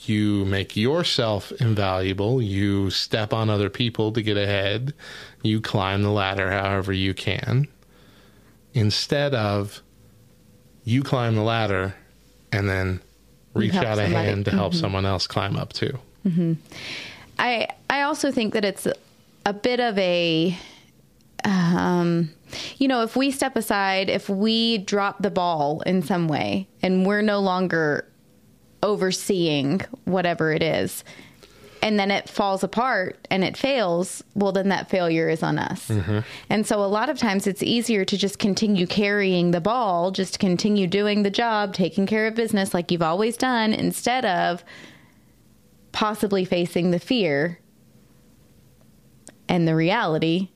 [0.00, 2.40] you make yourself invaluable.
[2.42, 4.94] You step on other people to get ahead.
[5.42, 7.68] You climb the ladder however you can.
[8.74, 9.82] Instead of
[10.84, 11.94] you climb the ladder
[12.52, 13.00] and then
[13.56, 14.26] reach help out a somebody.
[14.28, 14.80] hand to help Mhm.
[14.80, 15.98] someone else climb up too.
[16.22, 16.54] hmm
[17.38, 18.86] I I also think that it's
[19.44, 20.56] a bit of a
[21.44, 22.30] um,
[22.78, 27.06] you know, if we step aside, if we drop the ball in some way and
[27.06, 28.04] we're no longer
[28.82, 31.04] overseeing whatever it is,
[31.86, 35.88] and then it falls apart and it fails, well, then that failure is on us.
[36.50, 40.40] And so a lot of times it's easier to just continue carrying the ball, just
[40.40, 44.64] continue doing the job, taking care of business like you've always done, instead of
[45.92, 47.60] possibly facing the fear
[49.48, 50.48] and the reality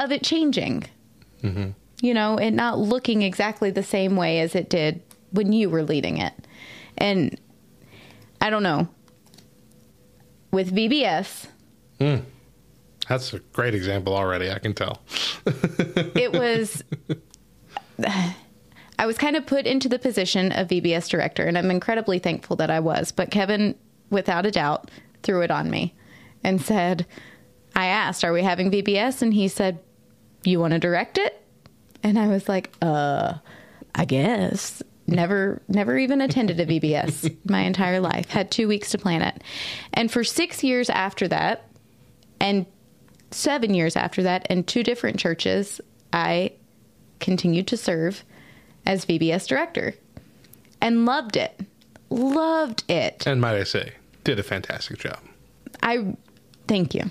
[0.00, 0.86] of it changing.
[1.40, 1.70] Mm-hmm.
[2.00, 5.84] You know, it not looking exactly the same way as it did when you were
[5.84, 6.32] leading it.
[6.98, 7.40] And
[8.40, 8.88] I don't know.
[10.50, 11.46] With VBS,
[12.00, 12.22] Mm.
[13.08, 15.02] That's a great example already, I can tell.
[15.46, 16.82] it was
[18.98, 22.56] I was kind of put into the position of VBS director and I'm incredibly thankful
[22.56, 23.74] that I was, but Kevin
[24.10, 24.90] without a doubt
[25.22, 25.94] threw it on me
[26.42, 27.06] and said
[27.76, 29.78] I asked, "Are we having VBS?" and he said,
[30.44, 31.40] "You want to direct it?"
[32.02, 33.34] And I was like, "Uh,
[33.94, 38.30] I guess." Never never even attended a VBS my entire life.
[38.30, 39.42] Had 2 weeks to plan it.
[39.92, 41.66] And for 6 years after that,
[42.40, 42.66] and
[43.32, 45.80] seven years after that in two different churches
[46.12, 46.50] i
[47.20, 48.24] continued to serve
[48.86, 49.94] as VBS director
[50.80, 51.60] and loved it.
[52.08, 53.26] Loved it.
[53.26, 53.92] And might I say,
[54.24, 55.18] did a fantastic job.
[55.82, 56.16] I
[56.70, 57.10] thank you.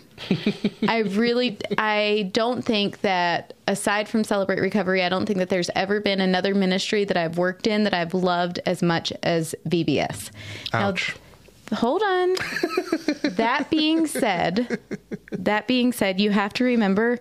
[0.87, 5.69] I really I don't think that aside from Celebrate Recovery, I don't think that there's
[5.75, 10.31] ever been another ministry that I've worked in that I've loved as much as VBS.
[10.71, 11.13] Ouch.
[11.71, 12.35] Now, hold on.
[13.23, 14.79] that being said,
[15.31, 17.19] that being said, you have to remember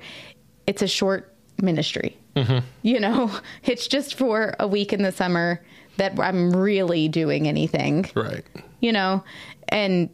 [0.69, 2.17] it's a short ministry.
[2.37, 2.65] Mm-hmm.
[2.83, 3.33] You know,
[3.65, 5.61] it's just for a week in the summer
[5.97, 8.45] that I'm really doing anything Right.
[8.79, 9.25] you know,
[9.71, 10.09] and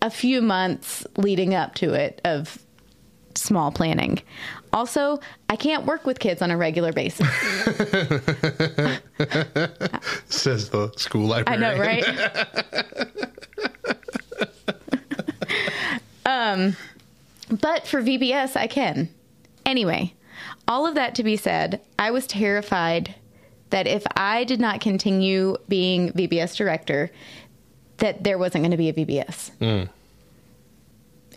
[0.00, 2.58] a few months leading up to it of
[3.34, 4.20] small planning.
[4.72, 7.28] Also, I can't work with kids on a regular basis.
[10.26, 12.04] Says the school I know, right?
[16.26, 16.76] um,
[17.50, 19.08] but for VBS, I can.
[19.66, 20.14] Anyway,
[20.66, 23.14] all of that to be said, I was terrified
[23.70, 27.10] that if I did not continue being VBS director,
[28.02, 29.52] that there wasn't going to be a VBS.
[29.60, 29.88] Mm.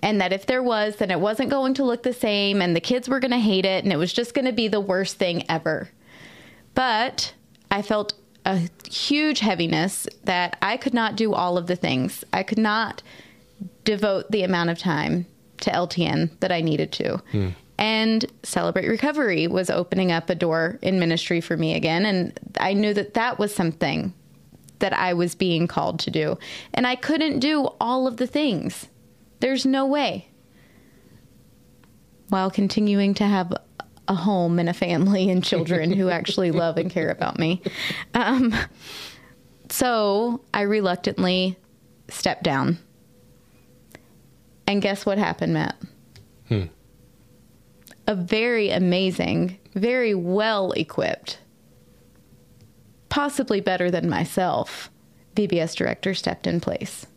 [0.01, 2.81] And that if there was, then it wasn't going to look the same and the
[2.81, 5.17] kids were going to hate it and it was just going to be the worst
[5.17, 5.89] thing ever.
[6.73, 7.35] But
[7.69, 12.23] I felt a huge heaviness that I could not do all of the things.
[12.33, 13.03] I could not
[13.83, 15.27] devote the amount of time
[15.61, 17.17] to LTN that I needed to.
[17.31, 17.49] Hmm.
[17.77, 22.05] And Celebrate Recovery was opening up a door in ministry for me again.
[22.05, 24.13] And I knew that that was something
[24.79, 26.37] that I was being called to do.
[26.73, 28.87] And I couldn't do all of the things.
[29.39, 30.27] There's no way.
[32.29, 33.53] While continuing to have
[34.07, 37.61] a home and a family and children who actually love and care about me.
[38.13, 38.53] Um,
[39.69, 41.57] so I reluctantly
[42.09, 42.77] stepped down.
[44.67, 45.75] And guess what happened, Matt?
[48.07, 51.39] A very amazing, very well equipped,
[53.15, 54.91] possibly better than myself,
[55.37, 57.07] VBS director stepped in place.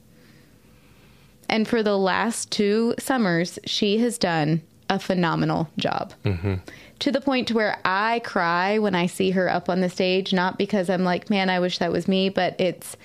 [1.48, 6.12] And for the last two summers, she has done a phenomenal job.
[6.24, 6.54] Mm-hmm.
[7.00, 10.32] To the point to where I cry when I see her up on the stage,
[10.32, 12.96] not because I'm like, man, I wish that was me, but it's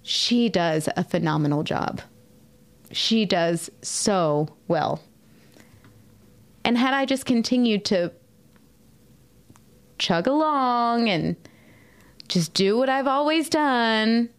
[0.00, 2.00] she does a phenomenal job.
[2.92, 5.02] She does so well.
[6.64, 8.10] And had I just continued to
[9.98, 11.36] chug along and
[12.32, 14.30] just do what I've always done,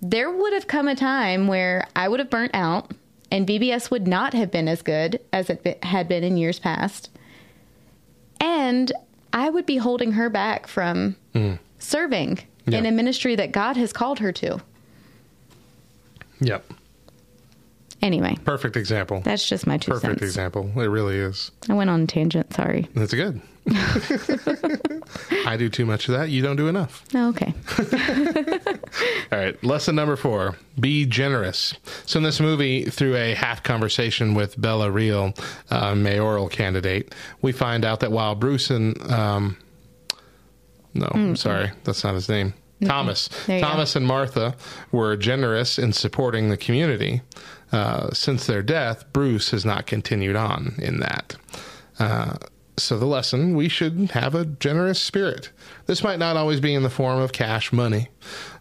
[0.00, 2.92] there would have come a time where I would have burnt out
[3.30, 7.10] and VBS would not have been as good as it had been in years past.
[8.40, 8.92] And
[9.32, 11.58] I would be holding her back from mm.
[11.78, 14.60] serving in a ministry that God has called her to.
[16.40, 16.64] Yep.
[18.02, 19.20] Anyway, Perfect example.
[19.24, 20.22] that's just my two Perfect cents.
[20.22, 20.70] example.
[20.76, 21.52] It really is.
[21.68, 22.88] I went on a tangent, sorry.
[22.94, 23.40] That's good.
[25.46, 26.28] I do too much of that.
[26.30, 27.04] You don't do enough.
[27.14, 27.54] Oh, okay.
[29.32, 29.62] All right.
[29.64, 31.74] Lesson number four be generous.
[32.06, 35.32] So, in this movie, through a half conversation with Bella Real,
[35.70, 39.56] uh, mayoral candidate, we find out that while Bruce and, um,
[40.94, 42.54] no, I'm sorry, that's not his name.
[42.84, 43.28] Thomas.
[43.46, 44.56] Thomas and Martha
[44.90, 47.22] were generous in supporting the community.
[47.72, 51.36] Uh, since their death, Bruce has not continued on in that.
[51.98, 52.36] Uh,
[52.78, 55.50] so, the lesson we should have a generous spirit.
[55.84, 58.08] This might not always be in the form of cash money,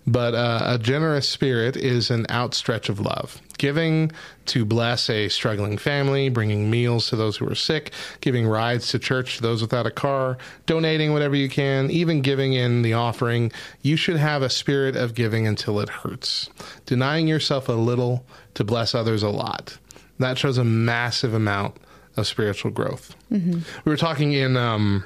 [0.06, 3.42] but uh, a generous spirit is an outstretch of love.
[3.58, 4.12] Giving
[4.48, 9.00] to bless a struggling family, bringing meals to those who are sick, giving rides to
[9.00, 13.50] church to those without a car, donating whatever you can, even giving in the offering.
[13.82, 16.50] You should have a spirit of giving until it hurts.
[16.86, 19.78] Denying yourself a little to bless others a lot.
[20.20, 21.78] That shows a massive amount
[22.18, 23.16] of spiritual growth.
[23.30, 25.04] We were talking in um,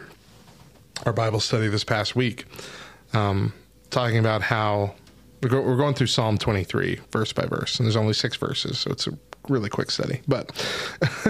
[1.06, 2.46] our Bible study this past week,
[3.14, 3.54] um,
[3.92, 4.96] talking about how
[5.42, 8.80] we're, go- we're going through Psalm 23, verse by verse, and there's only six verses,
[8.80, 9.12] so it's a
[9.48, 10.22] really quick study.
[10.28, 10.52] But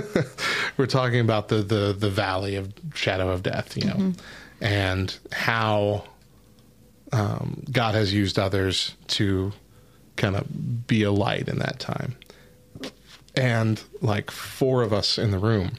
[0.78, 4.14] we're talking about the, the, the valley of shadow of death, you know,
[4.62, 6.06] and how
[7.12, 9.52] um, God has used others to
[10.16, 12.16] kind of be a light in that time.
[13.38, 15.74] And like four of us in the room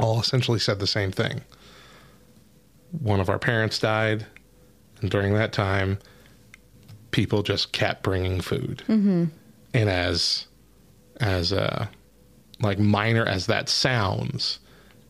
[0.00, 1.42] all essentially said the same thing.
[3.00, 4.26] One of our parents died,
[5.00, 5.98] and during that time,
[7.10, 8.82] people just kept bringing food.
[8.88, 9.24] Mm-hmm.
[9.74, 10.46] And as
[11.20, 11.86] as uh,
[12.60, 14.58] like minor as that sounds,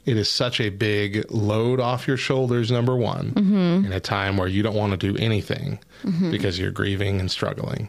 [0.05, 2.71] it is such a big load off your shoulders.
[2.71, 3.33] Number one,
[3.85, 5.79] in a time where you don't want to do anything
[6.31, 7.89] because you're grieving and struggling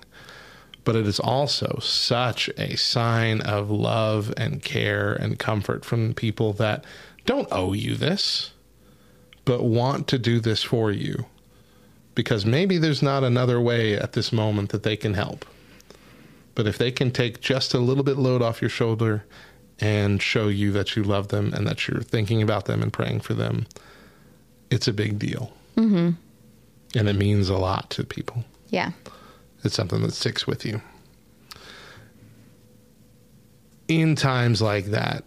[0.83, 6.53] but it is also such a sign of love and care and comfort from people
[6.53, 6.83] that
[7.25, 8.51] don't owe you this,
[9.45, 11.25] but want to do this for you
[12.15, 15.45] because maybe there's not another way at this moment that they can help.
[16.55, 19.25] But if they can take just a little bit load off your shoulder
[19.79, 23.21] and show you that you love them and that you're thinking about them and praying
[23.21, 23.65] for them,
[24.69, 25.51] it's a big deal.
[25.75, 26.11] Mm-hmm.
[26.95, 28.43] And it means a lot to people.
[28.69, 28.91] Yeah.
[29.63, 30.81] It's something that sticks with you.
[33.87, 35.23] In times like that,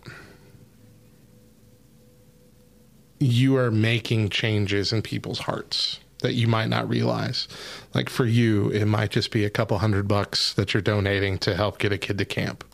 [3.18, 7.49] you are making changes in people's hearts that you might not realize.
[7.95, 11.55] Like for you, it might just be a couple hundred bucks that you're donating to
[11.55, 12.64] help get a kid to camp.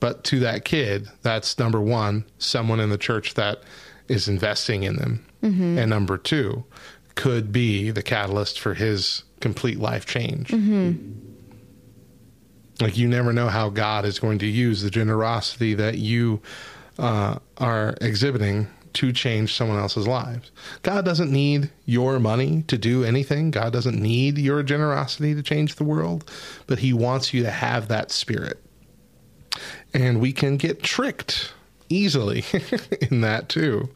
[0.00, 3.62] But to that kid, that's number one, someone in the church that
[4.08, 5.24] is investing in them.
[5.42, 5.78] Mhm.
[5.78, 6.64] And number two,
[7.14, 10.48] could be the catalyst for his complete life change.
[10.48, 11.12] Mm-hmm.
[12.80, 16.42] Like you never know how God is going to use the generosity that you
[16.98, 20.50] uh, are exhibiting to change someone else's lives.
[20.82, 23.50] God doesn't need your money to do anything.
[23.50, 26.30] God doesn't need your generosity to change the world,
[26.66, 28.62] but He wants you to have that spirit.
[29.92, 31.52] And we can get tricked
[31.90, 32.44] easily
[33.10, 33.90] in that too.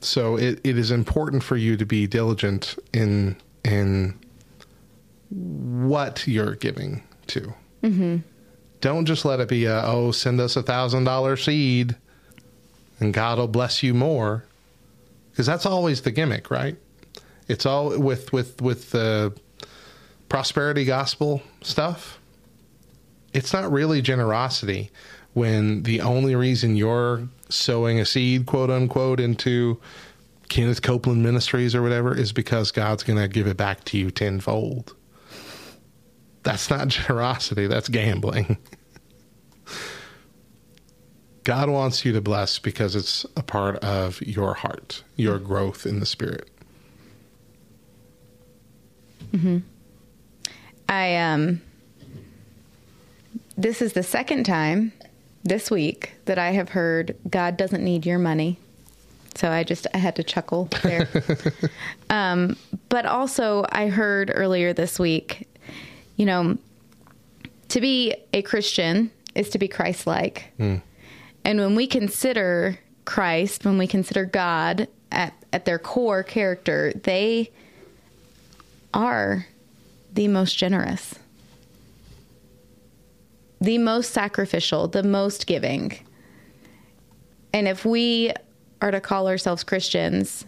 [0.00, 4.18] So it, it is important for you to be diligent in in
[5.30, 7.54] what you're giving to.
[7.82, 8.16] Mm-hmm.
[8.80, 11.96] Don't just let it be a oh send us a thousand dollar seed
[12.98, 14.44] and God will bless you more
[15.30, 16.76] because that's always the gimmick, right?
[17.48, 19.34] It's all with with with the
[20.28, 22.18] prosperity gospel stuff.
[23.32, 24.90] It's not really generosity
[25.34, 29.80] when the only reason you're sowing a seed, quote unquote, into
[30.50, 34.10] Kenneth Copeland Ministries or whatever is because God's going to give it back to you
[34.10, 34.94] tenfold.
[36.42, 38.58] That's not generosity, that's gambling.
[41.44, 46.00] God wants you to bless because it's a part of your heart, your growth in
[46.00, 46.50] the spirit.
[49.32, 49.58] Mm-hmm.
[50.88, 51.62] I um.
[53.56, 54.92] This is the second time
[55.44, 58.58] this week that I have heard God doesn't need your money.
[59.34, 61.08] So I just I had to chuckle there.
[62.10, 62.56] um,
[62.88, 65.48] but also I heard earlier this week,
[66.16, 66.58] you know,
[67.68, 70.52] to be a Christian is to be Christ-like.
[70.58, 70.82] Mm.
[71.44, 77.50] And when we consider Christ, when we consider God at, at their core character, they
[78.92, 79.46] are
[80.12, 81.14] the most generous,
[83.60, 85.98] the most sacrificial, the most giving.
[87.52, 88.32] And if we
[88.80, 90.44] are to call ourselves Christians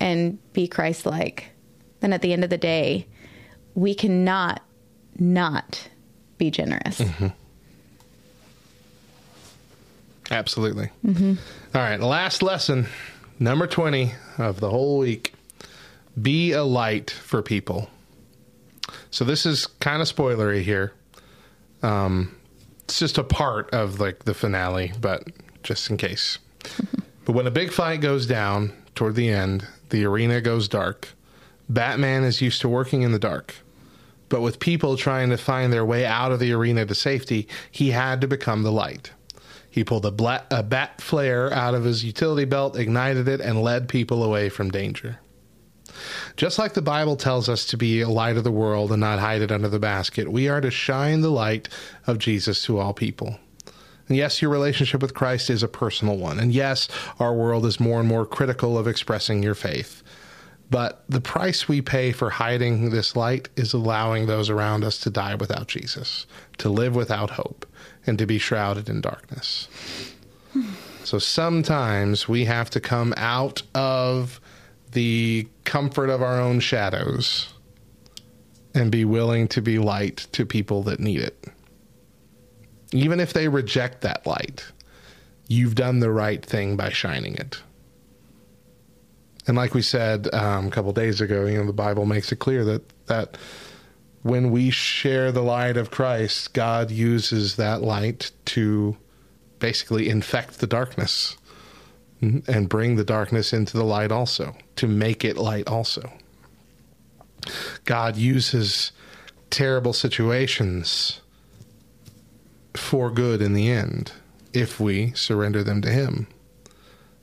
[0.00, 1.50] and be Christ like,
[2.00, 3.06] then at the end of the day,
[3.74, 4.62] we cannot
[5.18, 5.88] not
[6.38, 7.00] be generous.
[7.00, 7.28] Mm-hmm.
[10.30, 10.90] Absolutely.
[11.04, 11.34] Mm-hmm.
[11.74, 12.86] All right, last lesson,
[13.38, 15.34] number 20 of the whole week.
[16.20, 17.90] Be a light for people.
[19.10, 20.92] So this is kind of spoilery here.
[21.82, 22.36] Um,
[22.84, 25.28] it's just a part of like the finale, but
[25.62, 26.38] just in case.
[27.24, 31.08] but when a big fight goes down toward the end, the arena goes dark.
[31.68, 33.54] Batman is used to working in the dark.
[34.28, 37.90] But with people trying to find their way out of the arena to safety, he
[37.90, 39.12] had to become the light.
[39.68, 43.88] He pulled a, a bat flare out of his utility belt, ignited it, and led
[43.88, 45.18] people away from danger.
[46.36, 49.18] Just like the Bible tells us to be a light of the world and not
[49.18, 51.68] hide it under the basket, we are to shine the light
[52.06, 53.38] of Jesus to all people.
[54.14, 56.38] Yes, your relationship with Christ is a personal one.
[56.38, 56.88] And yes,
[57.18, 60.02] our world is more and more critical of expressing your faith.
[60.70, 65.10] But the price we pay for hiding this light is allowing those around us to
[65.10, 66.26] die without Jesus,
[66.58, 67.66] to live without hope,
[68.06, 69.68] and to be shrouded in darkness.
[71.04, 74.40] So sometimes we have to come out of
[74.92, 77.52] the comfort of our own shadows
[78.74, 81.51] and be willing to be light to people that need it.
[82.92, 84.64] Even if they reject that light,
[85.48, 87.62] you've done the right thing by shining it.
[89.46, 92.36] And like we said um, a couple days ago, you know, the Bible makes it
[92.36, 93.36] clear that that
[94.22, 98.96] when we share the light of Christ, God uses that light to
[99.58, 101.36] basically infect the darkness
[102.20, 106.12] and bring the darkness into the light also, to make it light also.
[107.84, 108.92] God uses
[109.50, 111.21] terrible situations
[112.74, 114.12] for good in the end
[114.52, 116.26] if we surrender them to Him.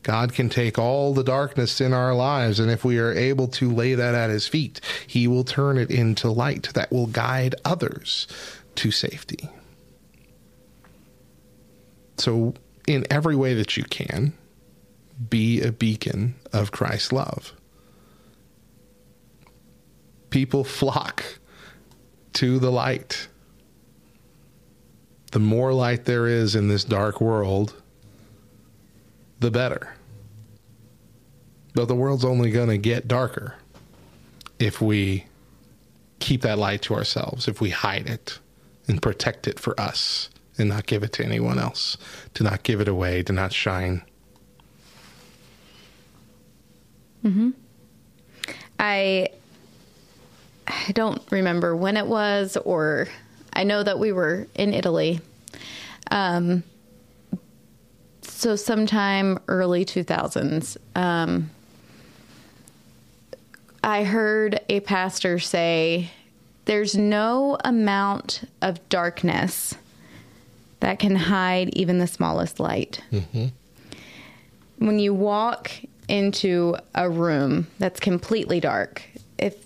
[0.03, 3.69] God can take all the darkness in our lives, and if we are able to
[3.69, 8.27] lay that at His feet, He will turn it into light that will guide others
[8.75, 9.49] to safety.
[12.17, 12.53] So,
[12.87, 14.33] in every way that you can,
[15.29, 17.53] be a beacon of Christ's love.
[20.29, 21.23] People flock
[22.33, 23.27] to the light.
[25.31, 27.81] The more light there is in this dark world,
[29.39, 29.95] the better.
[31.73, 33.55] But the world's only going to get darker
[34.57, 35.25] if we
[36.19, 38.39] keep that light to ourselves, if we hide it
[38.87, 41.97] and protect it for us and not give it to anyone else,
[42.33, 44.01] to not give it away, to not shine.
[47.21, 47.51] hmm
[48.79, 49.29] I
[50.67, 53.07] I don't remember when it was, or
[53.59, 55.19] I know that we were in Italy.
[56.11, 56.63] Um,
[58.21, 61.49] so sometime early 2000s, um,
[63.83, 66.09] I heard a pastor say,
[66.63, 69.75] There's no amount of darkness
[70.79, 73.01] that can hide even the smallest light.
[73.11, 73.47] Mm-hmm.
[74.77, 75.69] When you walk
[76.07, 79.03] into a room that's completely dark,
[79.37, 79.57] if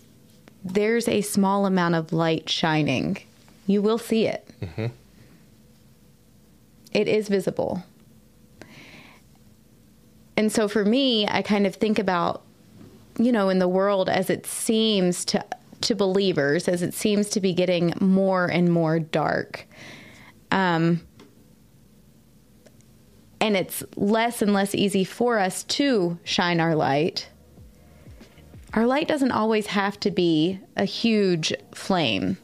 [0.63, 3.19] there's a small amount of light shining,
[3.67, 4.47] you will see it.
[4.61, 4.87] Mm-hmm.
[6.91, 7.83] It is visible.
[10.35, 12.43] And so for me, I kind of think about,
[13.17, 15.45] you know, in the world as it seems to
[15.81, 19.67] to believers, as it seems to be getting more and more dark.
[20.49, 21.01] Um,
[23.41, 27.27] and it's less and less easy for us to shine our light.
[28.73, 32.37] Our light doesn't always have to be a huge flame.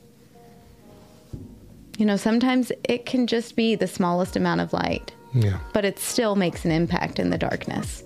[2.00, 5.60] You know, sometimes it can just be the smallest amount of light, Yeah.
[5.74, 8.06] but it still makes an impact in the darkness.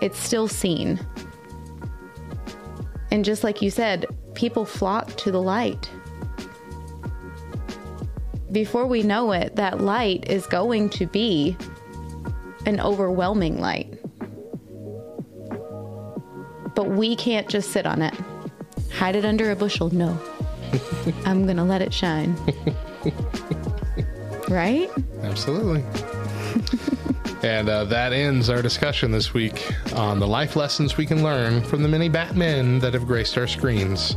[0.00, 0.98] It's still seen.
[3.10, 5.90] And just like you said, people flock to the light.
[8.50, 11.58] Before we know it, that light is going to be
[12.64, 13.98] an overwhelming light.
[16.74, 18.14] But we can't just sit on it,
[18.90, 19.90] hide it under a bushel.
[19.90, 20.18] No.
[21.26, 22.34] I'm going to let it shine.
[24.48, 24.90] Right?
[25.22, 25.84] Absolutely.
[27.42, 31.62] and uh, that ends our discussion this week on the life lessons we can learn
[31.62, 34.16] from the many Batmen that have graced our screens.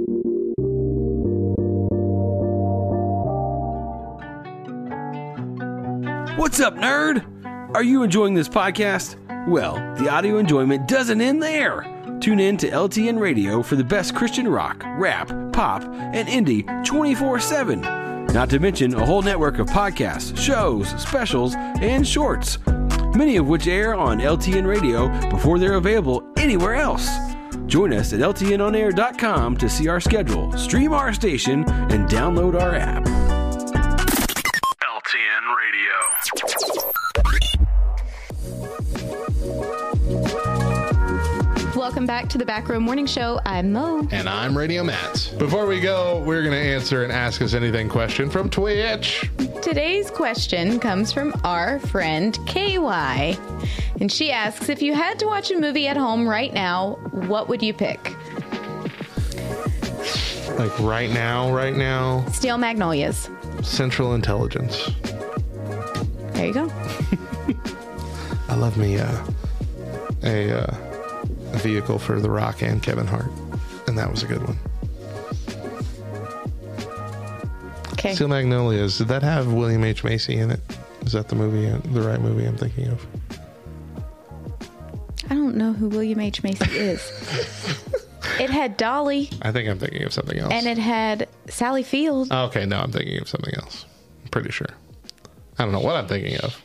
[6.41, 7.23] What's up, nerd?
[7.75, 9.15] Are you enjoying this podcast?
[9.47, 11.83] Well, the audio enjoyment doesn't end there.
[12.19, 17.39] Tune in to LTN Radio for the best Christian rock, rap, pop, and indie 24
[17.39, 17.81] 7.
[18.33, 22.57] Not to mention a whole network of podcasts, shows, specials, and shorts,
[23.13, 27.07] many of which air on LTN Radio before they're available anywhere else.
[27.67, 33.20] Join us at LTNOnAir.com to see our schedule, stream our station, and download our app.
[42.01, 43.39] Welcome back to the Back Row Morning Show.
[43.45, 44.07] I'm Mo.
[44.09, 45.31] And I'm Radio Matt.
[45.37, 49.29] Before we go, we're going to answer an Ask Us Anything question from Twitch.
[49.61, 53.37] Today's question comes from our friend KY.
[53.99, 57.47] And she asks If you had to watch a movie at home right now, what
[57.49, 58.15] would you pick?
[60.57, 63.29] Like right now, right now, Steel Magnolias.
[63.61, 64.89] Central Intelligence.
[66.31, 66.67] There you go.
[68.49, 69.23] I love me uh,
[70.23, 70.90] a, uh,
[71.53, 73.31] a vehicle for The Rock and Kevin Hart.
[73.87, 74.57] And that was a good one.
[77.93, 78.15] Okay.
[78.15, 78.97] Steel Magnolias.
[78.97, 80.03] Did that have William H.
[80.03, 80.59] Macy in it?
[81.05, 83.05] Is that the movie, uh, the right movie I'm thinking of?
[85.29, 86.43] I don't know who William H.
[86.43, 87.01] Macy is.
[88.39, 90.51] it had Dolly I think I'm thinking of something else.
[90.51, 92.31] and it had Sally Field.
[92.31, 93.85] Okay, no, I'm thinking of something else.
[94.23, 94.67] I'm pretty sure.
[95.59, 96.59] I don't know what I'm thinking of.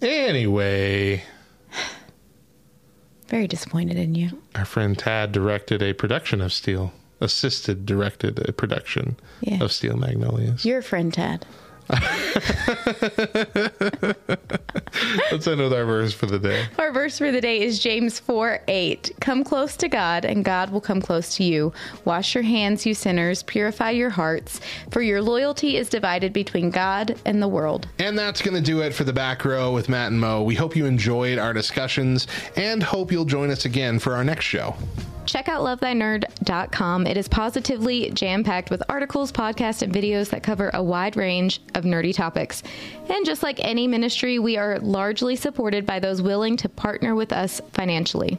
[0.00, 1.22] Anyway,
[3.28, 4.30] Very disappointed in you.
[4.54, 9.62] our friend Tad directed a production of Steel, assisted directed a production Yeah.
[9.62, 10.64] of Steel Magnolias.
[10.64, 11.44] Your friend Tad.
[15.30, 16.66] Let's end with our verse for the day.
[16.78, 19.12] Our verse for the day is James 4 8.
[19.20, 21.72] Come close to God, and God will come close to you.
[22.04, 23.42] Wash your hands, you sinners.
[23.42, 24.60] Purify your hearts,
[24.90, 27.88] for your loyalty is divided between God and the world.
[27.98, 30.42] And that's going to do it for the back row with Matt and Mo.
[30.42, 32.26] We hope you enjoyed our discussions
[32.56, 34.74] and hope you'll join us again for our next show.
[35.28, 37.06] Check out lovethynerd.com.
[37.06, 41.60] It is positively jam packed with articles, podcasts, and videos that cover a wide range
[41.74, 42.62] of nerdy topics.
[43.10, 47.34] And just like any ministry, we are largely supported by those willing to partner with
[47.34, 48.38] us financially.